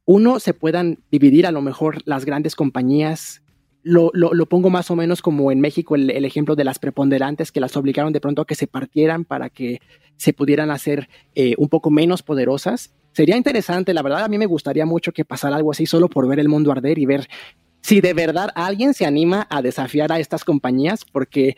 uno 0.06 0.40
se 0.40 0.54
puedan 0.54 1.00
dividir 1.10 1.48
a 1.48 1.52
lo 1.52 1.62
mejor 1.62 2.02
las 2.06 2.26
grandes 2.26 2.56
compañías. 2.56 3.41
Lo, 3.84 4.12
pongo 4.48 4.70
más 4.70 4.92
o 4.92 4.96
menos 4.96 5.22
como 5.22 5.52
en 5.52 5.60
México 5.60 5.96
el, 5.96 6.26
ejemplo 6.26 6.56
de 6.56 6.64
las 6.64 6.80
preponderantes 6.80 7.52
que 7.52 7.60
las 7.60 7.76
obligaron 7.76 8.14
de 8.14 8.22
pronto 8.22 8.42
a 8.42 8.46
que 8.46 8.56
se 8.56 8.68
partieran 8.68 9.26
para 9.26 9.50
que 9.50 9.80
se 10.18 10.34
pudieran 10.34 10.70
hacer 10.70 11.10
eh, 11.34 11.56
un 11.58 11.68
poco 11.68 11.90
menos 11.90 12.22
poderosas. 12.22 12.94
Sería 13.12 13.38
interesante, 13.38 13.94
la 13.94 14.04
verdad 14.04 14.24
a 14.24 14.28
mí 14.28 14.38
me 14.38 14.46
gustaría 14.46 14.86
mucho 14.86 15.12
que 15.12 15.26
pasara 15.26 15.56
algo 15.56 15.72
así 15.72 15.86
solo 15.86 16.10
por 16.10 16.28
ver 16.28 16.40
el 16.40 16.48
mundo 16.48 16.72
arder 16.72 17.00
y 17.00 17.06
ver 17.06 17.28
si 17.82 18.00
de 18.00 18.14
verdad 18.14 18.50
alguien 18.56 18.94
se 18.94 19.06
anima 19.06 19.48
a 19.50 19.62
desafiar 19.62 20.12
a 20.12 20.20
estas 20.20 20.46
compañías, 20.46 21.04
porque 21.04 21.58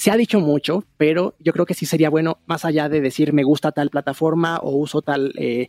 se 0.00 0.10
ha 0.10 0.16
dicho 0.16 0.40
mucho, 0.40 0.84
pero 0.96 1.34
yo 1.38 1.52
creo 1.52 1.66
que 1.66 1.74
sí 1.74 1.86
sería 1.86 2.10
bueno, 2.10 2.38
más 2.46 2.64
allá 2.64 2.88
de 2.88 3.00
decir 3.00 3.32
me 3.32 3.44
gusta 3.44 3.70
tal 3.70 3.90
plataforma 3.90 4.58
o 4.58 4.70
uso 4.70 5.02
tal, 5.02 5.32
eh, 5.36 5.68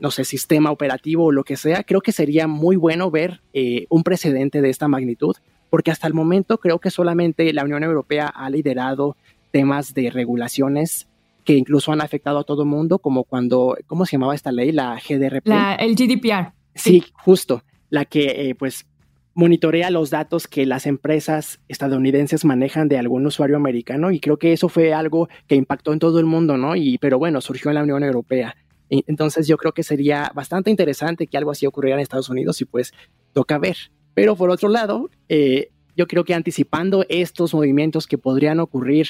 no 0.00 0.10
sé, 0.10 0.24
sistema 0.24 0.70
operativo 0.70 1.26
o 1.26 1.32
lo 1.32 1.44
que 1.44 1.56
sea, 1.56 1.82
creo 1.82 2.00
que 2.00 2.12
sería 2.12 2.46
muy 2.46 2.76
bueno 2.76 3.10
ver 3.10 3.40
eh, 3.52 3.86
un 3.90 4.02
precedente 4.02 4.62
de 4.62 4.70
esta 4.70 4.88
magnitud, 4.88 5.36
porque 5.70 5.90
hasta 5.90 6.06
el 6.06 6.14
momento 6.14 6.58
creo 6.58 6.78
que 6.78 6.90
solamente 6.90 7.52
la 7.52 7.64
Unión 7.64 7.82
Europea 7.82 8.26
ha 8.26 8.48
liderado 8.50 9.16
temas 9.50 9.94
de 9.94 10.10
regulaciones 10.10 11.08
que 11.44 11.54
incluso 11.54 11.92
han 11.92 12.02
afectado 12.02 12.38
a 12.38 12.44
todo 12.44 12.62
el 12.62 12.68
mundo, 12.68 12.98
como 12.98 13.24
cuando, 13.24 13.76
¿cómo 13.86 14.04
se 14.04 14.12
llamaba 14.12 14.34
esta 14.34 14.52
ley? 14.52 14.70
La 14.70 14.96
GDRP. 14.96 15.46
La, 15.46 15.74
el 15.76 15.94
GDPR. 15.94 16.52
Sí, 16.74 17.02
justo. 17.14 17.62
La 17.88 18.04
que, 18.04 18.50
eh, 18.50 18.54
pues, 18.54 18.86
monitorea 19.32 19.90
los 19.90 20.10
datos 20.10 20.46
que 20.46 20.66
las 20.66 20.84
empresas 20.84 21.60
estadounidenses 21.68 22.44
manejan 22.44 22.88
de 22.88 22.98
algún 22.98 23.24
usuario 23.24 23.56
americano 23.56 24.10
y 24.10 24.20
creo 24.20 24.36
que 24.36 24.52
eso 24.52 24.68
fue 24.68 24.92
algo 24.92 25.28
que 25.46 25.54
impactó 25.54 25.92
en 25.92 26.00
todo 26.00 26.18
el 26.18 26.26
mundo, 26.26 26.56
¿no? 26.58 26.76
Y 26.76 26.98
pero 26.98 27.18
bueno, 27.18 27.40
surgió 27.40 27.70
en 27.70 27.76
la 27.76 27.82
Unión 27.82 28.02
Europea. 28.02 28.56
Entonces 28.90 29.46
yo 29.46 29.56
creo 29.56 29.72
que 29.72 29.82
sería 29.82 30.30
bastante 30.34 30.70
interesante 30.70 31.26
que 31.26 31.36
algo 31.36 31.50
así 31.50 31.66
ocurriera 31.66 31.96
en 31.96 32.02
Estados 32.02 32.28
Unidos 32.28 32.60
y 32.60 32.64
pues 32.64 32.92
toca 33.32 33.58
ver. 33.58 33.76
Pero 34.14 34.34
por 34.36 34.50
otro 34.50 34.68
lado, 34.68 35.10
eh, 35.28 35.70
yo 35.96 36.06
creo 36.06 36.24
que 36.24 36.34
anticipando 36.34 37.04
estos 37.08 37.54
movimientos 37.54 38.06
que 38.06 38.18
podrían 38.18 38.60
ocurrir 38.60 39.08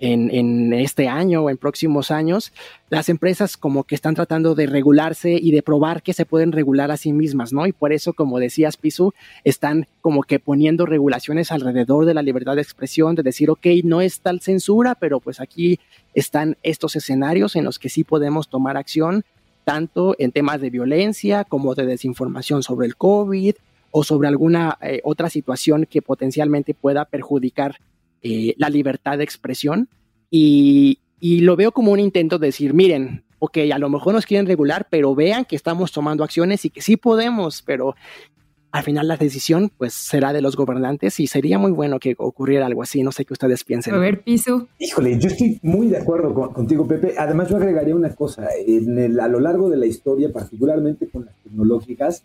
en, 0.00 0.72
este 0.72 1.08
año 1.08 1.42
o 1.42 1.50
en 1.50 1.58
próximos 1.58 2.10
años, 2.10 2.52
las 2.88 3.08
empresas 3.08 3.56
como 3.56 3.84
que 3.84 3.94
están 3.94 4.14
tratando 4.14 4.54
de 4.54 4.66
regularse 4.66 5.32
y 5.32 5.52
de 5.52 5.62
probar 5.62 6.02
que 6.02 6.14
se 6.14 6.24
pueden 6.24 6.52
regular 6.52 6.90
a 6.90 6.96
sí 6.96 7.12
mismas, 7.12 7.52
¿no? 7.52 7.66
Y 7.66 7.72
por 7.72 7.92
eso, 7.92 8.12
como 8.12 8.38
decías, 8.38 8.76
Pisu, 8.76 9.12
están 9.44 9.86
como 10.00 10.22
que 10.22 10.38
poniendo 10.38 10.86
regulaciones 10.86 11.52
alrededor 11.52 12.06
de 12.06 12.14
la 12.14 12.22
libertad 12.22 12.56
de 12.56 12.62
expresión, 12.62 13.14
de 13.14 13.22
decir, 13.22 13.50
ok, 13.50 13.66
no 13.84 14.00
es 14.00 14.20
tal 14.20 14.40
censura, 14.40 14.94
pero 14.94 15.20
pues 15.20 15.40
aquí 15.40 15.78
están 16.14 16.56
estos 16.62 16.96
escenarios 16.96 17.54
en 17.54 17.64
los 17.64 17.78
que 17.78 17.90
sí 17.90 18.02
podemos 18.02 18.48
tomar 18.48 18.76
acción, 18.76 19.24
tanto 19.64 20.16
en 20.18 20.32
temas 20.32 20.60
de 20.60 20.70
violencia 20.70 21.44
como 21.44 21.74
de 21.74 21.86
desinformación 21.86 22.62
sobre 22.62 22.86
el 22.86 22.96
COVID 22.96 23.54
o 23.90 24.04
sobre 24.04 24.28
alguna 24.28 24.78
eh, 24.80 25.00
otra 25.04 25.28
situación 25.28 25.86
que 25.88 26.00
potencialmente 26.00 26.74
pueda 26.74 27.04
perjudicar 27.04 27.76
eh, 28.22 28.54
la 28.58 28.68
libertad 28.68 29.18
de 29.18 29.24
expresión 29.24 29.88
y, 30.30 30.98
lo 31.20 31.56
veo 31.56 31.72
como 31.72 31.92
un 31.92 32.00
intento 32.00 32.38
de 32.38 32.46
decir, 32.46 32.72
miren, 32.72 33.24
ok, 33.38 33.58
a 33.72 33.78
lo 33.78 33.90
mejor 33.90 34.14
nos 34.14 34.24
quieren 34.24 34.46
regular, 34.46 34.86
pero 34.90 35.14
vean 35.14 35.44
que 35.44 35.56
estamos 35.56 35.92
tomando 35.92 36.24
acciones 36.24 36.64
y 36.64 36.70
que 36.70 36.80
sí 36.80 36.96
podemos, 36.96 37.62
pero 37.62 37.94
al 38.72 38.84
final 38.84 39.08
la 39.08 39.16
decisión 39.16 39.70
pues 39.76 39.92
será 39.92 40.32
de 40.32 40.40
los 40.40 40.56
gobernantes 40.56 41.18
y 41.20 41.26
sería 41.26 41.58
muy 41.58 41.72
bueno 41.72 41.98
que 41.98 42.14
ocurriera 42.16 42.66
algo 42.66 42.82
así. 42.82 43.02
No 43.02 43.12
sé 43.12 43.24
qué 43.24 43.34
ustedes 43.34 43.64
piensen. 43.64 43.94
A 43.94 43.98
ver, 43.98 44.22
Piso. 44.22 44.68
Híjole, 44.78 45.18
yo 45.18 45.28
estoy 45.28 45.58
muy 45.62 45.88
de 45.88 45.98
acuerdo 45.98 46.32
contigo, 46.52 46.86
Pepe. 46.86 47.14
Además, 47.18 47.48
yo 47.48 47.56
agregaría 47.56 47.94
una 47.94 48.14
cosa. 48.14 48.48
En 48.66 49.20
a 49.20 49.28
lo 49.28 49.40
largo 49.40 49.68
de 49.68 49.76
la 49.76 49.86
historia, 49.86 50.32
particularmente 50.32 51.08
con 51.08 51.26
las 51.26 51.34
tecnológicas, 51.42 52.22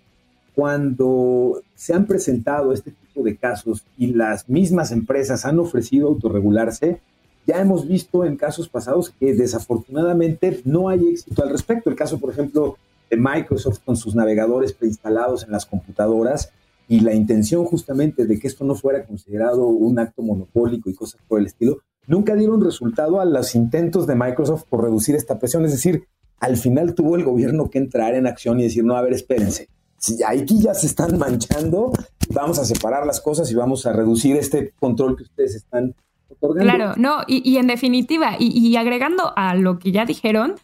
cuando 0.55 1.61
se 1.75 1.93
han 1.93 2.05
presentado 2.05 2.71
este 2.71 2.91
tipo 2.91 3.23
de 3.23 3.35
casos 3.35 3.83
y 3.97 4.07
las 4.07 4.47
mismas 4.49 4.91
empresas 4.91 5.45
han 5.45 5.59
ofrecido 5.59 6.07
autorregularse, 6.07 7.01
ya 7.45 7.61
hemos 7.61 7.87
visto 7.87 8.25
en 8.25 8.37
casos 8.37 8.69
pasados 8.69 9.11
que 9.11 9.35
desafortunadamente 9.35 10.61
no 10.65 10.89
hay 10.89 11.07
éxito 11.09 11.43
al 11.43 11.49
respecto. 11.49 11.89
El 11.89 11.95
caso, 11.95 12.19
por 12.19 12.31
ejemplo, 12.31 12.77
de 13.09 13.17
Microsoft 13.17 13.79
con 13.85 13.97
sus 13.97 14.15
navegadores 14.15 14.73
preinstalados 14.73 15.43
en 15.43 15.51
las 15.51 15.65
computadoras 15.65 16.51
y 16.87 17.01
la 17.01 17.13
intención 17.13 17.65
justamente 17.65 18.25
de 18.25 18.39
que 18.39 18.47
esto 18.47 18.63
no 18.63 18.75
fuera 18.75 19.05
considerado 19.05 19.67
un 19.67 19.99
acto 19.99 20.21
monopólico 20.21 20.89
y 20.89 20.95
cosas 20.95 21.21
por 21.27 21.39
el 21.39 21.47
estilo, 21.47 21.79
nunca 22.07 22.35
dieron 22.35 22.63
resultado 22.63 23.19
a 23.19 23.25
los 23.25 23.55
intentos 23.55 24.07
de 24.07 24.15
Microsoft 24.15 24.63
por 24.69 24.83
reducir 24.83 25.15
esta 25.15 25.37
presión. 25.37 25.65
Es 25.65 25.71
decir, 25.71 26.05
al 26.39 26.57
final 26.57 26.95
tuvo 26.95 27.15
el 27.15 27.23
gobierno 27.23 27.69
que 27.69 27.79
entrar 27.79 28.15
en 28.15 28.27
acción 28.27 28.59
y 28.59 28.63
decir, 28.63 28.83
no, 28.83 28.95
a 28.95 29.01
ver, 29.01 29.13
espérense, 29.13 29.69
si 30.05 30.23
aquí 30.23 30.61
ya 30.61 30.73
se 30.73 30.87
están 30.87 31.17
manchando, 31.17 31.91
vamos 32.29 32.59
a 32.59 32.65
separar 32.65 33.05
las 33.05 33.21
cosas 33.21 33.49
y 33.51 33.55
vamos 33.55 33.85
a 33.85 33.93
reducir 33.93 34.35
este 34.35 34.73
control 34.79 35.15
que 35.15 35.23
ustedes 35.23 35.55
están 35.55 35.95
otorgando. 36.29 36.63
Claro, 36.63 36.93
no, 36.97 37.23
y, 37.27 37.57
en 37.57 37.67
definitiva, 37.67 38.35
y 38.39 38.75
agregando 38.75 39.33
a 39.35 39.55
lo 39.55 39.79
que 39.79 39.91
ya 39.91 40.05
dijeron, 40.05 40.55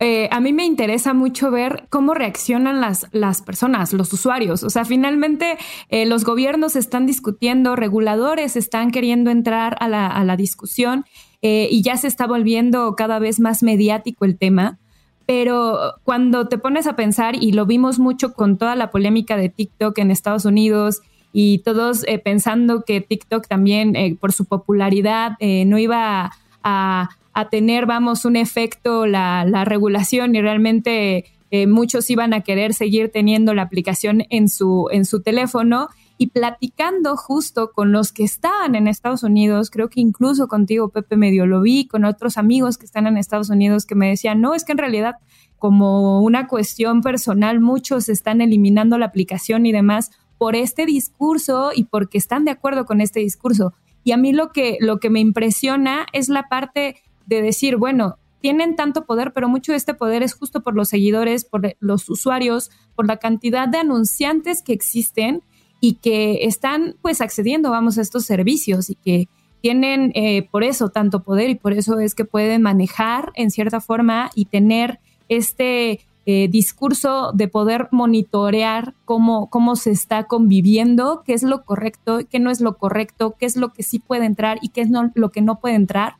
eh, 0.00 0.28
a 0.30 0.40
mí 0.40 0.52
me 0.52 0.64
interesa 0.64 1.12
mucho 1.12 1.50
ver 1.50 1.86
cómo 1.90 2.14
reaccionan 2.14 2.80
las, 2.80 3.06
las 3.12 3.42
personas, 3.42 3.92
los 3.92 4.12
usuarios. 4.12 4.62
O 4.62 4.70
sea, 4.70 4.84
finalmente 4.84 5.58
eh, 5.88 6.06
los 6.06 6.24
gobiernos 6.24 6.76
están 6.76 7.06
discutiendo, 7.06 7.74
reguladores 7.74 8.56
están 8.56 8.92
queriendo 8.92 9.30
entrar 9.30 9.76
a 9.80 9.88
la, 9.88 10.06
a 10.06 10.24
la 10.24 10.36
discusión 10.36 11.04
eh, 11.42 11.68
y 11.70 11.82
ya 11.82 11.96
se 11.96 12.06
está 12.06 12.26
volviendo 12.26 12.94
cada 12.96 13.18
vez 13.18 13.40
más 13.40 13.62
mediático 13.62 14.24
el 14.24 14.38
tema. 14.38 14.78
Pero 15.28 15.94
cuando 16.02 16.48
te 16.48 16.58
pones 16.58 16.88
a 16.88 16.96
pensar, 16.96 17.36
y 17.36 17.52
lo 17.52 17.66
vimos 17.66 18.00
mucho 18.00 18.32
con 18.32 18.58
toda 18.58 18.74
la 18.74 18.90
polémica 18.90 19.36
de 19.36 19.50
TikTok 19.50 19.98
en 19.98 20.10
Estados 20.10 20.44
Unidos, 20.44 21.02
y 21.32 21.58
todos 21.58 22.04
pensando 22.24 22.82
que 22.82 23.02
TikTok 23.02 23.46
también, 23.46 23.94
por 24.18 24.32
su 24.32 24.46
popularidad, 24.46 25.32
no 25.40 25.78
iba 25.78 26.32
a 26.64 27.10
a 27.38 27.48
tener, 27.50 27.86
vamos, 27.86 28.24
un 28.24 28.34
efecto 28.34 29.06
la, 29.06 29.44
la 29.44 29.64
regulación 29.64 30.34
y 30.34 30.40
realmente 30.40 31.24
eh, 31.52 31.68
muchos 31.68 32.10
iban 32.10 32.34
a 32.34 32.40
querer 32.40 32.74
seguir 32.74 33.12
teniendo 33.12 33.54
la 33.54 33.62
aplicación 33.62 34.24
en 34.28 34.48
su, 34.48 34.88
en 34.90 35.04
su 35.04 35.22
teléfono 35.22 35.88
y 36.18 36.30
platicando 36.30 37.16
justo 37.16 37.70
con 37.72 37.92
los 37.92 38.12
que 38.12 38.24
estaban 38.24 38.74
en 38.74 38.88
Estados 38.88 39.22
Unidos, 39.22 39.70
creo 39.70 39.88
que 39.88 40.00
incluso 40.00 40.48
contigo, 40.48 40.88
Pepe, 40.88 41.16
medio 41.16 41.46
lo 41.46 41.60
vi, 41.60 41.86
con 41.86 42.04
otros 42.04 42.36
amigos 42.36 42.76
que 42.76 42.86
están 42.86 43.06
en 43.06 43.16
Estados 43.16 43.50
Unidos 43.50 43.86
que 43.86 43.94
me 43.94 44.08
decían, 44.08 44.40
no, 44.40 44.54
es 44.54 44.64
que 44.64 44.72
en 44.72 44.78
realidad 44.78 45.14
como 45.58 46.22
una 46.22 46.46
cuestión 46.46 47.02
personal, 47.02 47.60
muchos 47.60 48.08
están 48.08 48.40
eliminando 48.40 48.98
la 48.98 49.06
aplicación 49.06 49.66
y 49.66 49.72
demás 49.72 50.10
por 50.38 50.54
este 50.54 50.86
discurso 50.86 51.70
y 51.74 51.84
porque 51.84 52.18
están 52.18 52.44
de 52.44 52.52
acuerdo 52.52 52.84
con 52.84 53.00
este 53.00 53.20
discurso. 53.20 53.74
Y 54.04 54.12
a 54.12 54.16
mí 54.16 54.32
lo 54.32 54.50
que, 54.50 54.78
lo 54.80 54.98
que 54.98 55.10
me 55.10 55.20
impresiona 55.20 56.06
es 56.12 56.28
la 56.28 56.44
parte 56.48 56.96
de 57.26 57.42
decir, 57.42 57.76
bueno, 57.76 58.18
tienen 58.40 58.76
tanto 58.76 59.04
poder, 59.04 59.32
pero 59.32 59.48
mucho 59.48 59.72
de 59.72 59.78
este 59.78 59.94
poder 59.94 60.22
es 60.22 60.34
justo 60.34 60.62
por 60.62 60.76
los 60.76 60.88
seguidores, 60.88 61.44
por 61.44 61.76
los 61.80 62.08
usuarios, 62.08 62.70
por 62.94 63.08
la 63.08 63.16
cantidad 63.16 63.66
de 63.66 63.78
anunciantes 63.78 64.62
que 64.62 64.72
existen 64.72 65.42
y 65.80 65.94
que 65.94 66.44
están 66.44 66.96
pues 67.02 67.20
accediendo, 67.20 67.70
vamos, 67.70 67.98
a 67.98 68.02
estos 68.02 68.24
servicios 68.24 68.90
y 68.90 68.94
que 68.94 69.28
tienen 69.60 70.12
eh, 70.14 70.48
por 70.50 70.64
eso 70.64 70.88
tanto 70.88 71.22
poder 71.22 71.50
y 71.50 71.54
por 71.54 71.72
eso 71.72 71.98
es 71.98 72.14
que 72.14 72.24
pueden 72.24 72.62
manejar 72.62 73.32
en 73.34 73.50
cierta 73.50 73.80
forma 73.80 74.30
y 74.34 74.46
tener 74.46 75.00
este 75.28 76.00
eh, 76.26 76.48
discurso 76.48 77.32
de 77.32 77.48
poder 77.48 77.88
monitorear 77.90 78.94
cómo, 79.04 79.48
cómo 79.48 79.76
se 79.76 79.90
está 79.90 80.24
conviviendo, 80.24 81.22
qué 81.24 81.32
es 81.32 81.42
lo 81.42 81.64
correcto, 81.64 82.20
qué 82.28 82.38
no 82.38 82.50
es 82.50 82.60
lo 82.60 82.76
correcto, 82.76 83.34
qué 83.38 83.46
es 83.46 83.56
lo 83.56 83.72
que 83.72 83.82
sí 83.82 83.98
puede 83.98 84.26
entrar 84.26 84.58
y 84.60 84.68
qué 84.68 84.82
es 84.82 84.90
lo 85.14 85.30
que 85.30 85.40
no 85.40 85.58
puede 85.58 85.76
entrar. 85.76 86.16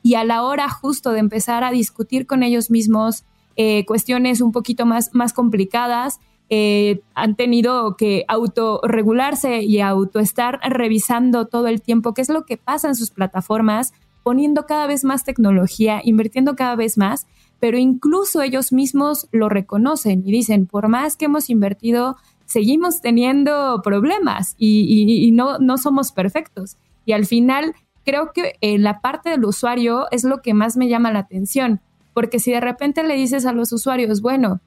Y 0.00 0.14
a 0.14 0.24
la 0.24 0.44
hora 0.44 0.68
justo 0.68 1.10
de 1.10 1.18
empezar 1.18 1.64
a 1.64 1.72
discutir 1.72 2.26
con 2.26 2.42
ellos 2.44 2.70
mismos 2.70 3.24
eh, 3.56 3.84
cuestiones 3.86 4.40
un 4.40 4.52
poquito 4.52 4.86
más, 4.86 5.10
más 5.12 5.32
complicadas, 5.32 6.20
eh, 6.50 7.00
han 7.14 7.36
tenido 7.36 7.96
que 7.96 8.24
autorregularse 8.26 9.62
y 9.62 9.80
autoestar 9.80 10.60
revisando 10.62 11.46
todo 11.46 11.66
el 11.66 11.82
tiempo 11.82 12.14
qué 12.14 12.22
es 12.22 12.30
lo 12.30 12.44
que 12.44 12.56
pasa 12.56 12.88
en 12.88 12.94
sus 12.94 13.10
plataformas, 13.10 13.92
poniendo 14.22 14.66
cada 14.66 14.86
vez 14.86 15.04
más 15.04 15.24
tecnología, 15.24 16.00
invirtiendo 16.04 16.56
cada 16.56 16.74
vez 16.76 16.96
más, 16.98 17.26
pero 17.60 17.76
incluso 17.76 18.42
ellos 18.42 18.72
mismos 18.72 19.28
lo 19.32 19.48
reconocen 19.48 20.22
y 20.26 20.32
dicen, 20.32 20.66
por 20.66 20.88
más 20.88 21.16
que 21.16 21.26
hemos 21.26 21.50
invertido, 21.50 22.16
seguimos 22.46 23.00
teniendo 23.00 23.80
problemas 23.82 24.54
y, 24.58 25.30
no, 25.32 25.58
no 25.58 25.76
somos 25.76 26.12
perfectos. 26.12 26.76
Y 27.04 27.12
al 27.12 27.26
final 27.26 27.74
creo 28.04 28.32
que 28.32 28.54
en 28.60 28.82
la 28.82 29.00
parte 29.00 29.30
del 29.30 29.44
usuario 29.44 30.06
es 30.10 30.24
lo 30.24 30.40
que 30.40 30.54
más 30.54 30.76
me 30.76 30.88
llama 30.88 31.12
la 31.12 31.20
atención, 31.20 31.80
porque 32.14 32.38
si 32.38 32.52
de 32.52 32.60
repente 32.60 33.02
le 33.02 33.14
dices 33.14 33.44
a 33.44 33.52
los 33.52 33.72
usuarios, 33.72 34.22
bueno, 34.22 34.60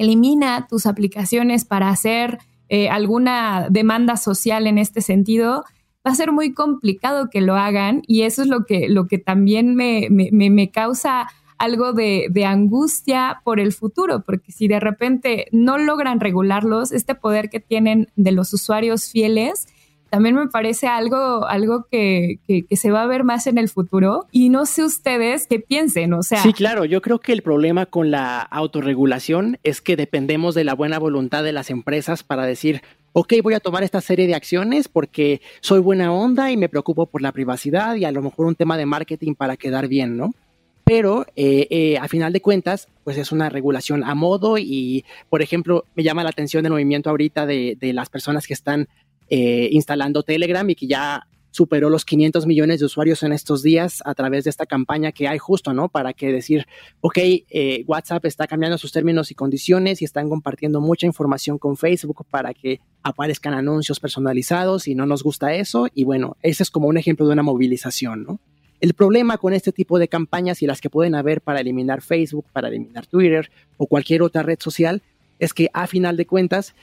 elimina 0.00 0.66
tus 0.66 0.86
aplicaciones 0.86 1.66
para 1.66 1.90
hacer 1.90 2.38
eh, 2.70 2.88
alguna 2.88 3.66
demanda 3.68 4.16
social 4.16 4.66
en 4.66 4.78
este 4.78 5.02
sentido, 5.02 5.64
va 6.06 6.12
a 6.12 6.14
ser 6.14 6.32
muy 6.32 6.54
complicado 6.54 7.28
que 7.30 7.42
lo 7.42 7.54
hagan 7.54 8.02
y 8.06 8.22
eso 8.22 8.40
es 8.42 8.48
lo 8.48 8.64
que, 8.64 8.88
lo 8.88 9.06
que 9.08 9.18
también 9.18 9.74
me, 9.74 10.08
me, 10.10 10.70
causa 10.70 11.28
algo 11.58 11.92
de, 11.92 12.28
de, 12.30 12.46
angustia 12.46 13.42
por 13.44 13.60
el 13.60 13.74
futuro, 13.74 14.22
porque 14.24 14.52
si 14.52 14.68
de 14.68 14.80
repente 14.80 15.48
no 15.52 15.76
logran 15.76 16.18
regularlos, 16.18 16.92
este 16.92 17.14
poder 17.14 17.50
que 17.50 17.60
tienen 17.60 18.08
de 18.16 18.32
los 18.32 18.54
usuarios 18.54 19.10
fieles, 19.10 19.66
también 20.10 20.34
me 20.34 20.48
parece 20.48 20.88
algo, 20.88 21.46
algo 21.46 21.86
que, 21.90 22.40
se 22.72 22.90
va 22.90 23.02
a 23.02 23.06
ver 23.06 23.24
más 23.24 23.46
en 23.46 23.58
el 23.58 23.68
futuro. 23.68 24.26
Y 24.32 24.48
no 24.48 24.66
sé 24.66 24.84
ustedes 24.84 25.46
qué 25.46 25.60
piensen, 25.60 26.12
o 26.12 26.22
sea. 26.22 26.42
Sí, 26.42 26.52
claro, 26.52 26.84
yo 26.84 27.00
creo 27.00 27.20
que 27.20 27.32
el 27.32 27.42
problema 27.42 27.86
con 27.86 28.10
la 28.10 28.40
autorregulación 28.40 29.58
es 29.62 29.80
que 29.80 29.96
dependemos 29.96 30.54
de 30.54 30.64
la 30.64 30.74
buena 30.74 30.98
voluntad 30.98 31.44
de 31.44 31.52
las 31.52 31.70
empresas 31.70 32.24
para 32.24 32.44
decir, 32.44 32.82
ok, 33.12 33.34
voy 33.42 33.54
a 33.54 33.60
tomar 33.60 33.84
esta 33.84 34.00
serie 34.00 34.26
de 34.26 34.34
acciones 34.34 34.88
porque 34.88 35.40
soy 35.60 35.78
buena 35.78 36.12
onda 36.12 36.50
y 36.50 36.56
me 36.56 36.68
preocupo 36.68 37.06
por 37.06 37.22
la 37.22 37.32
privacidad 37.32 37.94
y 37.94 38.04
a 38.04 38.12
lo 38.12 38.22
mejor 38.22 38.46
un 38.46 38.56
tema 38.56 38.76
de 38.76 38.86
marketing 38.86 39.34
para 39.34 39.56
quedar 39.56 39.86
bien, 39.88 40.16
¿no? 40.16 40.34
Pero 40.84 41.24
eh, 41.36 41.68
eh, 41.70 41.98
a 41.98 42.08
final 42.08 42.32
de 42.32 42.40
cuentas, 42.40 42.88
pues 43.04 43.16
es 43.16 43.30
una 43.30 43.48
regulación 43.48 44.02
a 44.02 44.16
modo 44.16 44.58
y, 44.58 45.04
por 45.28 45.40
ejemplo, 45.40 45.84
me 45.94 46.02
llama 46.02 46.24
la 46.24 46.30
atención 46.30 46.66
el 46.66 46.72
movimiento 46.72 47.10
ahorita 47.10 47.46
de, 47.46 47.76
de 47.78 47.92
las 47.92 48.08
personas 48.08 48.48
que 48.48 48.54
están 48.54 48.88
eh, 49.30 49.68
instalando 49.72 50.22
Telegram 50.22 50.68
y 50.68 50.74
que 50.74 50.86
ya 50.86 51.26
superó 51.50 51.90
los 51.90 52.04
500 52.04 52.46
millones 52.46 52.80
de 52.80 52.86
usuarios 52.86 53.22
en 53.22 53.32
estos 53.32 53.62
días 53.62 54.02
a 54.04 54.14
través 54.14 54.44
de 54.44 54.50
esta 54.50 54.66
campaña 54.66 55.12
que 55.12 55.28
hay 55.28 55.38
justo, 55.38 55.72
¿no? 55.72 55.88
Para 55.88 56.12
que 56.12 56.32
decir, 56.32 56.66
ok, 57.00 57.18
eh, 57.18 57.84
WhatsApp 57.86 58.24
está 58.24 58.46
cambiando 58.46 58.78
sus 58.78 58.92
términos 58.92 59.30
y 59.30 59.34
condiciones 59.34 60.00
y 60.00 60.04
están 60.04 60.28
compartiendo 60.28 60.80
mucha 60.80 61.06
información 61.06 61.58
con 61.58 61.76
Facebook 61.76 62.24
para 62.30 62.54
que 62.54 62.80
aparezcan 63.02 63.54
anuncios 63.54 64.00
personalizados 64.00 64.86
y 64.86 64.94
no 64.94 65.06
nos 65.06 65.22
gusta 65.22 65.54
eso. 65.54 65.88
Y 65.94 66.04
bueno, 66.04 66.36
ese 66.42 66.62
es 66.62 66.70
como 66.70 66.88
un 66.88 66.98
ejemplo 66.98 67.26
de 67.26 67.32
una 67.32 67.42
movilización, 67.42 68.24
¿no? 68.24 68.40
El 68.80 68.94
problema 68.94 69.36
con 69.36 69.52
este 69.52 69.72
tipo 69.72 69.98
de 69.98 70.08
campañas 70.08 70.62
y 70.62 70.66
las 70.66 70.80
que 70.80 70.88
pueden 70.88 71.14
haber 71.14 71.42
para 71.42 71.60
eliminar 71.60 72.00
Facebook, 72.00 72.46
para 72.52 72.68
eliminar 72.68 73.06
Twitter 73.06 73.50
o 73.76 73.86
cualquier 73.86 74.22
otra 74.22 74.42
red 74.42 74.58
social, 74.58 75.02
es 75.38 75.52
que 75.52 75.68
a 75.74 75.86
final 75.86 76.16
de 76.16 76.26
cuentas 76.26 76.74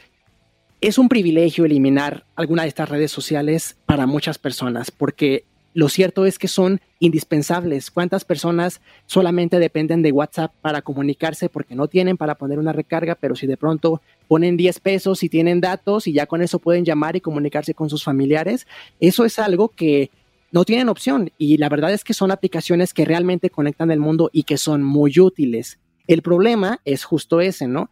es 0.81 0.97
un 0.97 1.09
privilegio 1.09 1.65
eliminar 1.65 2.25
alguna 2.35 2.63
de 2.63 2.69
estas 2.69 2.89
redes 2.89 3.11
sociales 3.11 3.77
para 3.85 4.05
muchas 4.05 4.37
personas, 4.37 4.91
porque 4.91 5.45
lo 5.73 5.89
cierto 5.89 6.25
es 6.25 6.39
que 6.39 6.47
son 6.47 6.81
indispensables. 6.99 7.91
¿Cuántas 7.91 8.25
personas 8.25 8.81
solamente 9.05 9.59
dependen 9.59 10.01
de 10.01 10.11
WhatsApp 10.11 10.53
para 10.61 10.81
comunicarse 10.81 11.49
porque 11.49 11.75
no 11.75 11.87
tienen 11.87 12.17
para 12.17 12.35
poner 12.35 12.57
una 12.57 12.73
recarga, 12.73 13.15
pero 13.15 13.35
si 13.35 13.45
de 13.45 13.57
pronto 13.57 14.01
ponen 14.27 14.57
10 14.57 14.79
pesos 14.79 15.23
y 15.23 15.29
tienen 15.29 15.61
datos 15.61 16.07
y 16.07 16.13
ya 16.13 16.25
con 16.25 16.41
eso 16.41 16.59
pueden 16.59 16.85
llamar 16.85 17.15
y 17.15 17.21
comunicarse 17.21 17.73
con 17.73 17.89
sus 17.89 18.03
familiares? 18.03 18.65
Eso 18.99 19.25
es 19.25 19.37
algo 19.39 19.69
que 19.69 20.09
no 20.51 20.63
tienen 20.63 20.89
opción 20.89 21.31
y 21.37 21.57
la 21.57 21.69
verdad 21.69 21.93
es 21.93 22.03
que 22.03 22.13
son 22.13 22.31
aplicaciones 22.31 22.93
que 22.93 23.05
realmente 23.05 23.49
conectan 23.49 23.91
el 23.91 23.99
mundo 23.99 24.29
y 24.31 24.43
que 24.43 24.57
son 24.57 24.83
muy 24.83 25.19
útiles. 25.19 25.79
El 26.07 26.21
problema 26.21 26.79
es 26.85 27.03
justo 27.03 27.41
ese, 27.41 27.67
¿no? 27.67 27.89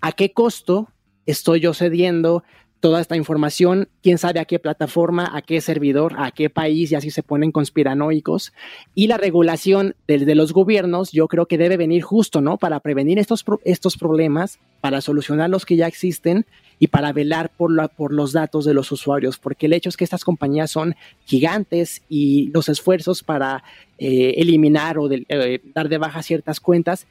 ¿A 0.00 0.12
qué 0.12 0.32
costo 0.32 0.88
estoy 1.28 1.60
yo 1.60 1.74
cediendo 1.74 2.42
toda 2.80 3.00
esta 3.00 3.16
información, 3.16 3.88
quién 4.02 4.18
sabe 4.18 4.40
a 4.40 4.44
qué 4.44 4.58
plataforma, 4.58 5.30
a 5.34 5.42
qué 5.42 5.60
servidor, 5.60 6.14
a 6.16 6.30
qué 6.30 6.48
país, 6.48 6.92
y 6.92 6.94
así 6.94 7.10
se 7.10 7.22
ponen 7.22 7.50
conspiranoicos. 7.50 8.52
Y 8.94 9.08
la 9.08 9.16
regulación 9.16 9.96
de, 10.06 10.34
los 10.34 10.52
gobiernos, 10.52 11.10
yo 11.10 11.26
creo 11.26 11.46
que 11.46 11.58
debe 11.58 11.76
venir 11.76 12.02
justo, 12.02 12.40
¿no? 12.40 12.56
Para 12.56 12.80
prevenir 12.80 13.18
estos, 13.18 13.44
estos 13.64 13.96
problemas, 13.96 14.58
para 14.80 15.00
solucionar 15.00 15.50
los 15.50 15.66
que 15.66 15.76
ya 15.76 15.88
existen 15.88 16.46
y 16.78 16.86
para 16.86 17.12
velar 17.12 17.50
por, 17.56 17.74
la, 17.74 17.88
por 17.88 18.12
los 18.12 18.32
datos 18.32 18.64
de 18.64 18.74
los 18.74 18.92
usuarios, 18.92 19.38
porque 19.38 19.66
el 19.66 19.72
hecho 19.72 19.88
es 19.88 19.96
que 19.96 20.04
estas 20.04 20.24
compañías 20.24 20.70
son 20.70 20.94
gigantes 21.24 22.02
y 22.08 22.50
los 22.52 22.68
esfuerzos 22.68 23.24
para 23.24 23.64
eh, 23.98 24.34
eliminar 24.36 24.98
o 24.98 25.10
eh, 25.10 25.60
dar 25.74 25.88
de 25.88 25.98
baja 25.98 26.22
ciertas 26.22 26.60
cuentas 26.60 27.08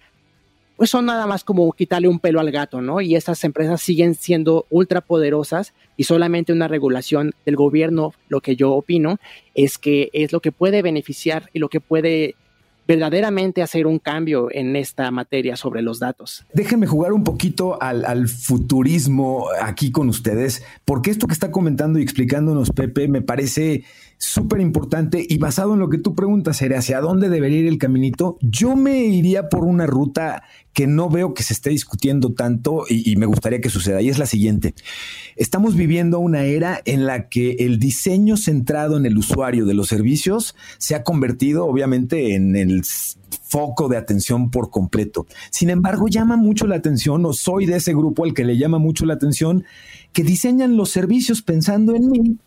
pues 0.78 0.92
son 0.92 1.08
nada 1.08 1.26
más 1.26 1.44
como 1.44 1.72
quitarle 1.74 2.08
un 2.08 2.20
pelo 2.20 2.40
al 2.40 2.52
gato, 2.52 2.82
¿no? 2.82 3.02
Y 3.02 3.16
estas 3.16 3.44
empresas 3.44 3.82
siguen 3.82 4.16
siendo 4.16 4.66
ultra 4.70 5.02
poderosas 5.02 5.74
y 5.98 6.04
solamente 6.04 6.54
una 6.54 6.68
regulación 6.68 7.34
del 7.46 7.56
gobierno, 7.56 8.14
lo 8.30 8.42
que 8.42 8.56
yo 8.56 8.72
opino, 8.74 9.18
es 9.56 9.78
que 9.78 10.10
es 10.14 10.32
lo 10.32 10.40
que 10.40 10.52
puede 10.52 10.84
beneficiar 10.84 11.50
y 11.52 11.60
lo 11.60 11.68
que 11.68 11.82
puede 11.82 12.36
verdaderamente 12.88 13.62
hacer 13.62 13.86
un 13.86 14.00
cambio 14.00 14.48
en 14.52 14.76
esta 14.76 15.12
materia 15.12 15.58
sobre 15.58 15.82
los 15.82 16.00
datos. 16.00 16.46
Déjenme 16.54 16.88
jugar 16.88 17.12
un 17.12 17.24
poquito 17.24 17.82
al, 17.82 18.28
futurismo 18.30 19.48
aquí 19.62 19.92
con 19.92 20.08
ustedes, 20.08 20.64
porque 20.86 21.12
esto 21.12 21.28
que 21.28 21.34
está 21.34 21.52
comentando 21.52 22.00
y 22.00 22.04
explicándonos 22.04 22.72
Pepe 22.72 23.08
me 23.10 23.22
parece 23.22 23.84
súper 24.18 24.62
importante 24.62 25.26
y 25.28 25.38
basado 25.38 25.74
en 25.74 25.80
lo 25.80 25.90
que 25.90 26.00
tú 26.00 26.16
preguntas, 26.16 26.60
hacia 26.62 27.02
dónde 27.02 27.30
debería 27.30 27.60
ir 27.60 27.68
el 27.68 27.78
caminito, 27.78 28.38
yo 28.42 28.76
me 28.76 29.06
iría 29.06 29.50
por 29.50 29.64
una 29.64 29.86
ruta 29.86 30.44
que 30.74 30.88
no 30.88 31.10
veo 31.10 31.34
que 31.34 31.44
se 31.44 31.54
esté 31.54 31.70
discutiendo 31.70 32.34
tanto 32.34 32.84
y, 32.90 33.12
y, 33.12 33.16
me 33.16 33.26
gustaría 33.26 33.62
que 33.62 33.70
suceda, 33.70 34.02
y 34.02 34.10
es 34.10 34.20
la 34.20 34.26
siguiente. 34.26 34.74
Estamos 35.36 35.76
viviendo 35.76 36.20
una 36.20 36.44
era 36.44 36.82
en 36.86 37.06
la 37.06 37.30
que 37.30 37.58
el 37.60 37.80
diseño 37.80 38.38
centrado 38.38 38.98
en 38.98 39.06
el 39.06 39.18
usuario 39.18 39.66
de 39.66 39.74
los 39.74 39.88
servicios 39.88 40.56
se 40.78 40.96
ha 40.96 41.04
convertido 41.04 41.66
obviamente 41.66 42.36
en 42.36 42.56
el 42.56 42.84
foco 43.48 43.88
de 43.88 43.98
atención 43.98 44.52
por 44.52 44.70
completo. 44.70 45.26
Sin 45.52 45.70
embargo, 45.70 46.08
llama 46.08 46.38
mucho 46.38 46.68
la 46.68 46.76
atención, 46.76 47.26
o 47.26 47.34
soy 47.34 47.66
de 47.66 47.78
ese 47.78 47.94
grupo 47.94 48.26
al 48.26 48.34
que 48.34 48.44
le 48.44 48.58
llama 48.58 48.78
mucho 48.78 49.06
la 49.06 49.14
atención, 49.14 49.64
que 50.14 50.24
diseñan 50.24 50.78
los 50.78 50.90
servicios 50.90 51.42
pensando 51.42 51.96
en 51.96 52.10
mí 52.10 52.38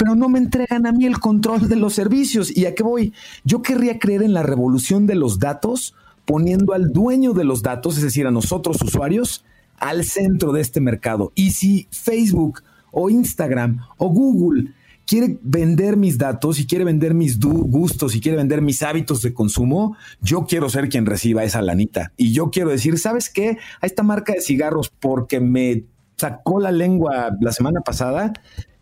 pero 0.00 0.14
no 0.16 0.30
me 0.30 0.38
entregan 0.38 0.86
a 0.86 0.92
mí 0.92 1.04
el 1.04 1.20
control 1.20 1.68
de 1.68 1.76
los 1.76 1.92
servicios. 1.92 2.56
¿Y 2.56 2.64
a 2.64 2.74
qué 2.74 2.82
voy? 2.82 3.12
Yo 3.44 3.60
querría 3.60 3.98
creer 3.98 4.22
en 4.22 4.32
la 4.32 4.42
revolución 4.42 5.06
de 5.06 5.14
los 5.14 5.38
datos, 5.38 5.94
poniendo 6.24 6.72
al 6.72 6.90
dueño 6.90 7.34
de 7.34 7.44
los 7.44 7.60
datos, 7.60 7.98
es 7.98 8.02
decir, 8.02 8.26
a 8.26 8.30
nosotros 8.30 8.80
usuarios, 8.80 9.44
al 9.76 10.04
centro 10.04 10.52
de 10.52 10.62
este 10.62 10.80
mercado. 10.80 11.32
Y 11.34 11.50
si 11.50 11.86
Facebook 11.90 12.62
o 12.92 13.10
Instagram 13.10 13.80
o 13.98 14.08
Google 14.08 14.72
quiere 15.06 15.38
vender 15.42 15.98
mis 15.98 16.16
datos 16.16 16.58
y 16.60 16.66
quiere 16.66 16.84
vender 16.86 17.12
mis 17.12 17.38
gustos 17.38 18.14
y 18.16 18.22
quiere 18.22 18.38
vender 18.38 18.62
mis 18.62 18.82
hábitos 18.82 19.20
de 19.20 19.34
consumo, 19.34 19.98
yo 20.22 20.46
quiero 20.46 20.70
ser 20.70 20.88
quien 20.88 21.04
reciba 21.04 21.44
esa 21.44 21.60
lanita. 21.60 22.10
Y 22.16 22.32
yo 22.32 22.50
quiero 22.50 22.70
decir, 22.70 22.98
¿sabes 22.98 23.28
qué? 23.28 23.58
A 23.82 23.86
esta 23.86 24.02
marca 24.02 24.32
de 24.32 24.40
cigarros, 24.40 24.88
porque 24.98 25.40
me 25.40 25.84
sacó 26.16 26.58
la 26.58 26.72
lengua 26.72 27.36
la 27.38 27.52
semana 27.52 27.82
pasada, 27.82 28.32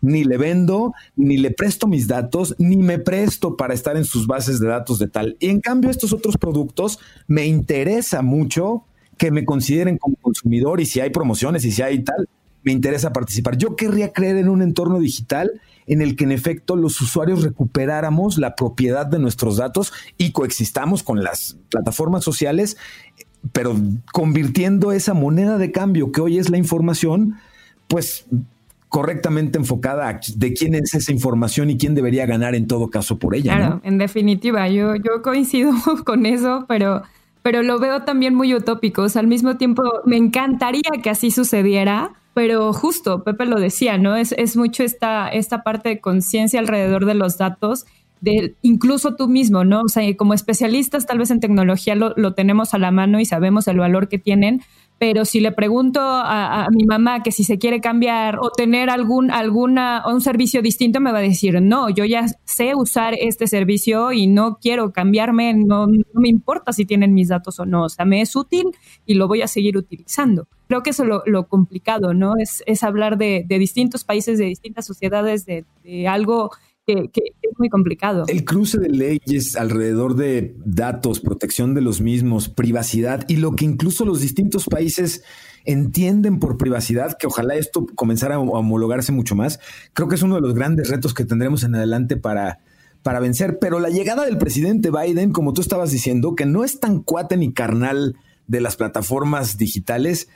ni 0.01 0.23
le 0.23 0.37
vendo, 0.37 0.93
ni 1.15 1.37
le 1.37 1.51
presto 1.51 1.87
mis 1.87 2.07
datos, 2.07 2.55
ni 2.57 2.77
me 2.77 2.99
presto 2.99 3.57
para 3.57 3.73
estar 3.73 3.97
en 3.97 4.05
sus 4.05 4.27
bases 4.27 4.59
de 4.59 4.67
datos 4.67 4.99
de 4.99 5.07
tal. 5.07 5.37
Y 5.39 5.49
en 5.49 5.61
cambio, 5.61 5.89
estos 5.89 6.13
otros 6.13 6.37
productos 6.37 6.99
me 7.27 7.45
interesa 7.45 8.21
mucho 8.21 8.85
que 9.17 9.31
me 9.31 9.45
consideren 9.45 9.97
como 9.97 10.15
consumidor 10.15 10.79
y 10.79 10.85
si 10.85 10.99
hay 10.99 11.09
promociones 11.09 11.65
y 11.65 11.71
si 11.71 11.81
hay 11.81 12.03
tal, 12.03 12.29
me 12.63 12.71
interesa 12.71 13.13
participar. 13.13 13.57
Yo 13.57 13.75
querría 13.75 14.13
creer 14.13 14.37
en 14.37 14.49
un 14.49 14.61
entorno 14.61 14.99
digital 14.99 15.61
en 15.87 16.01
el 16.01 16.15
que 16.15 16.25
en 16.25 16.31
efecto 16.31 16.75
los 16.75 17.01
usuarios 17.01 17.43
recuperáramos 17.43 18.37
la 18.37 18.55
propiedad 18.55 19.05
de 19.05 19.19
nuestros 19.19 19.57
datos 19.57 19.91
y 20.17 20.31
coexistamos 20.31 21.03
con 21.03 21.23
las 21.23 21.57
plataformas 21.69 22.23
sociales 22.23 22.77
pero 23.51 23.75
convirtiendo 24.11 24.91
esa 24.91 25.13
moneda 25.13 25.57
de 25.57 25.71
cambio 25.71 26.11
que 26.11 26.21
hoy 26.21 26.37
es 26.37 26.49
la 26.49 26.57
información, 26.57 27.35
pues 27.87 28.25
correctamente 28.89 29.59
enfocada 29.59 30.19
de 30.35 30.53
quién 30.53 30.73
es 30.73 30.93
esa 30.95 31.11
información 31.11 31.69
y 31.69 31.77
quién 31.77 31.93
debería 31.93 32.25
ganar 32.25 32.55
en 32.55 32.67
todo 32.67 32.89
caso 32.89 33.19
por 33.19 33.35
ella. 33.35 33.55
Claro, 33.55 33.81
en 33.83 33.99
definitiva, 33.99 34.67
yo, 34.67 34.95
yo 34.95 35.21
coincido 35.21 35.71
con 36.05 36.25
eso, 36.25 36.65
pero, 36.67 37.03
pero 37.43 37.61
lo 37.61 37.79
veo 37.79 38.01
también 38.01 38.33
muy 38.33 38.53
utópico. 38.53 39.05
al 39.13 39.27
mismo 39.27 39.57
tiempo, 39.57 39.83
me 40.05 40.17
encantaría 40.17 40.89
que 41.03 41.11
así 41.11 41.29
sucediera, 41.29 42.13
pero 42.33 42.73
justo, 42.73 43.23
Pepe 43.23 43.45
lo 43.45 43.59
decía, 43.59 43.99
¿no? 43.99 44.15
Es, 44.15 44.33
es 44.37 44.57
mucho 44.57 44.83
esta, 44.83 45.29
esta 45.29 45.61
parte 45.61 45.89
de 45.89 46.01
conciencia 46.01 46.59
alrededor 46.59 47.05
de 47.05 47.13
los 47.13 47.37
datos 47.37 47.85
de 48.21 48.55
incluso 48.63 49.15
tú 49.15 49.27
mismo, 49.27 49.63
¿no? 49.63 49.81
O 49.81 49.87
sea, 49.87 50.03
como 50.17 50.33
especialistas 50.33 51.05
tal 51.05 51.19
vez 51.19 51.31
en 51.31 51.39
tecnología 51.39 51.95
lo, 51.95 52.13
lo 52.17 52.33
tenemos 52.33 52.73
a 52.73 52.77
la 52.77 52.91
mano 52.91 53.19
y 53.19 53.25
sabemos 53.25 53.67
el 53.67 53.77
valor 53.77 54.09
que 54.09 54.19
tienen, 54.19 54.61
pero 54.99 55.23
si 55.23 55.39
le 55.39 55.53
pregunto 55.53 56.01
a, 56.03 56.67
mi 56.71 56.83
mamá 56.83 57.23
que 57.23 57.31
si 57.31 57.43
se 57.45 57.57
quiere 57.57 57.79
cambiar 57.79 58.37
o 58.39 58.51
tener 58.51 58.89
algún 58.89 59.31
alguna 59.31 60.03
un 60.05 60.21
servicio 60.21 60.61
distinto 60.61 60.99
me 60.99 61.11
va 61.11 61.19
a 61.19 61.21
decir 61.21 61.61
no 61.61 61.89
yo 61.89 62.05
ya 62.05 62.25
sé 62.43 62.75
usar 62.75 63.15
este 63.17 63.47
servicio 63.47 64.11
y 64.11 64.27
no 64.27 64.59
quiero 64.61 64.91
cambiarme 64.91 65.53
no, 65.53 65.87
me 66.13 66.29
importa 66.29 66.73
si 66.73 66.85
tienen 66.85 67.13
mis 67.13 67.29
datos 67.29 67.59
o 67.59 67.65
no 67.65 67.85
o 67.85 67.89
sea 67.89 68.05
me 68.05 68.21
es 68.21 68.35
útil 68.35 68.67
y 69.05 69.13
lo 69.13 69.27
voy 69.27 69.41
a 69.41 69.47
seguir 69.47 69.77
utilizando 69.77 70.47
creo 70.67 70.83
que 70.83 70.89
eso 70.91 71.03
es 71.03 71.09
lo, 71.25 71.47
complicado 71.47 72.13
no 72.13 72.33
es, 72.37 72.61
es 72.67 72.83
hablar 72.83 73.17
de, 73.17 73.45
de, 73.47 73.57
distintos 73.57 74.03
países 74.03 74.37
de 74.37 74.45
distintas 74.45 74.85
sociedades 74.85 75.45
de, 75.45 75.65
de 75.83 76.07
algo 76.07 76.51
que, 76.95 77.21
es 77.41 77.59
muy 77.59 77.69
complicado. 77.69 78.25
El 78.27 78.45
cruce 78.45 78.79
de 78.79 78.89
leyes 78.89 79.55
alrededor 79.55 80.15
de 80.15 80.55
datos, 80.65 81.19
protección 81.19 81.73
de 81.73 81.81
los 81.81 82.01
mismos, 82.01 82.49
privacidad 82.49 83.25
y 83.27 83.37
lo 83.37 83.55
que 83.55 83.65
incluso 83.65 84.05
los 84.05 84.21
distintos 84.21 84.65
países 84.65 85.23
entienden 85.65 86.39
por 86.39 86.57
privacidad, 86.57 87.17
que 87.17 87.27
ojalá 87.27 87.55
esto 87.55 87.85
comenzara 87.95 88.35
a 88.35 88.39
homologarse 88.39 89.11
mucho 89.11 89.35
más, 89.35 89.59
creo 89.93 90.07
que 90.07 90.15
es 90.15 90.23
uno 90.23 90.35
de 90.35 90.41
los 90.41 90.53
grandes 90.53 90.89
retos 90.89 91.13
que 91.13 91.25
tendremos 91.25 91.63
en 91.63 91.75
adelante 91.75 92.17
para, 92.17 92.59
para 93.03 93.19
vencer. 93.19 93.59
Pero 93.59 93.79
la 93.79 93.89
llegada 93.89 94.25
del 94.25 94.37
presidente 94.37 94.89
Biden, 94.91 95.31
como 95.31 95.53
tú 95.53 95.61
estabas 95.61 95.91
diciendo, 95.91 96.35
que 96.35 96.45
no 96.45 96.63
es 96.63 96.79
tan 96.79 97.03
cuate 97.03 97.37
ni 97.37 97.53
carnal 97.53 98.15
de 98.47 98.61
las 98.61 98.77
plataformas 98.77 99.57
digitales, 99.57 100.29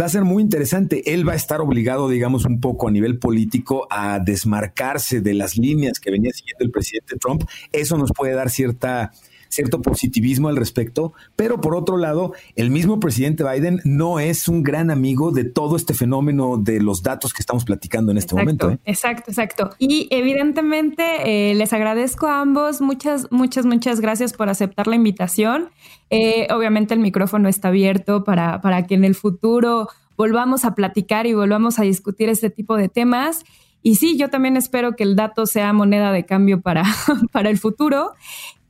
va 0.00 0.06
a 0.06 0.08
ser 0.08 0.24
muy 0.24 0.42
interesante. 0.42 1.12
Él 1.12 1.28
va 1.28 1.32
a 1.32 1.36
estar 1.36 1.60
obligado, 1.60 2.08
digamos, 2.08 2.44
un 2.44 2.60
poco 2.60 2.88
a 2.88 2.90
nivel 2.90 3.18
político 3.18 3.86
a 3.90 4.18
desmarcarse 4.18 5.20
de 5.20 5.34
las 5.34 5.56
líneas 5.56 6.00
que 6.00 6.10
venía 6.10 6.32
siguiendo 6.32 6.64
el 6.64 6.70
presidente 6.70 7.16
Trump. 7.16 7.42
Eso 7.72 7.96
nos 7.96 8.12
puede 8.12 8.34
dar 8.34 8.50
cierta 8.50 9.12
cierto 9.48 9.82
positivismo 9.82 10.48
al 10.48 10.56
respecto, 10.56 11.12
pero 11.36 11.60
por 11.60 11.74
otro 11.74 11.96
lado, 11.96 12.32
el 12.56 12.70
mismo 12.70 13.00
presidente 13.00 13.44
Biden 13.44 13.80
no 13.84 14.20
es 14.20 14.48
un 14.48 14.62
gran 14.62 14.90
amigo 14.90 15.30
de 15.30 15.44
todo 15.44 15.76
este 15.76 15.94
fenómeno 15.94 16.56
de 16.58 16.80
los 16.80 17.02
datos 17.02 17.32
que 17.32 17.40
estamos 17.40 17.64
platicando 17.64 18.12
en 18.12 18.18
este 18.18 18.34
momento. 18.34 18.70
¿eh? 18.70 18.78
Exacto, 18.84 19.30
exacto. 19.30 19.70
Y 19.78 20.08
evidentemente 20.10 21.50
eh, 21.50 21.54
les 21.54 21.72
agradezco 21.72 22.26
a 22.26 22.40
ambos, 22.40 22.80
muchas, 22.80 23.28
muchas, 23.30 23.66
muchas 23.66 24.00
gracias 24.00 24.32
por 24.32 24.48
aceptar 24.48 24.86
la 24.86 24.96
invitación. 24.96 25.70
Eh, 26.10 26.46
obviamente 26.50 26.94
el 26.94 27.00
micrófono 27.00 27.48
está 27.48 27.68
abierto 27.68 28.24
para, 28.24 28.60
para 28.60 28.86
que 28.86 28.94
en 28.94 29.04
el 29.04 29.14
futuro 29.14 29.88
volvamos 30.16 30.64
a 30.64 30.74
platicar 30.74 31.26
y 31.26 31.34
volvamos 31.34 31.78
a 31.78 31.82
discutir 31.82 32.28
este 32.28 32.50
tipo 32.50 32.76
de 32.76 32.88
temas. 32.88 33.44
Y 33.82 33.96
sí, 33.96 34.16
yo 34.16 34.28
también 34.28 34.56
espero 34.56 34.96
que 34.96 35.04
el 35.04 35.16
dato 35.16 35.46
sea 35.46 35.72
moneda 35.72 36.12
de 36.12 36.24
cambio 36.26 36.60
para, 36.60 36.82
para 37.32 37.50
el 37.50 37.58
futuro. 37.58 38.12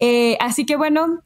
Eh, 0.00 0.36
así 0.40 0.66
que 0.66 0.76
bueno, 0.76 1.22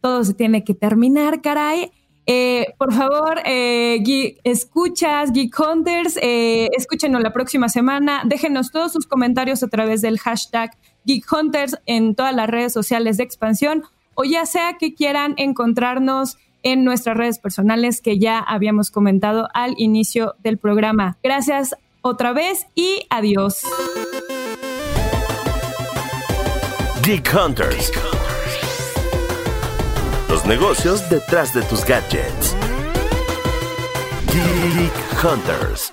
todo 0.00 0.24
se 0.24 0.34
tiene 0.34 0.64
que 0.64 0.74
terminar, 0.74 1.40
caray. 1.42 1.92
Eh, 2.30 2.74
por 2.76 2.92
favor, 2.92 3.40
escuchas, 3.44 5.32
Geek 5.32 5.58
Hunters, 5.58 6.18
escúchenos 6.20 7.22
la 7.22 7.32
próxima 7.32 7.70
semana. 7.70 8.22
Déjenos 8.26 8.70
todos 8.70 8.92
sus 8.92 9.06
comentarios 9.06 9.62
a 9.62 9.68
través 9.68 10.02
del 10.02 10.18
hashtag 10.18 10.76
Geek 11.06 11.24
Hunters 11.32 11.78
en 11.86 12.14
todas 12.14 12.34
las 12.34 12.50
redes 12.50 12.74
sociales 12.74 13.16
de 13.16 13.24
expansión 13.24 13.84
o 14.20 14.24
ya 14.24 14.46
sea 14.46 14.78
que 14.78 14.94
quieran 14.94 15.34
encontrarnos 15.36 16.38
en 16.64 16.82
nuestras 16.82 17.16
redes 17.16 17.38
personales 17.38 18.02
que 18.02 18.18
ya 18.18 18.40
habíamos 18.40 18.90
comentado 18.90 19.48
al 19.54 19.74
inicio 19.78 20.34
del 20.42 20.58
programa. 20.58 21.16
Gracias 21.22 21.76
otra 22.02 22.32
vez 22.32 22.66
y 22.74 23.06
adiós. 23.10 23.62
Geek 27.02 27.32
Hunters. 27.34 27.92
Los 30.28 30.44
negocios 30.44 31.08
detrás 31.08 31.54
de 31.54 31.62
tus 31.62 31.84
gadgets. 31.84 32.54
Geek 34.32 35.24
Hunters. 35.24 35.92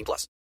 18 0.01 0.05
plus. 0.05 0.31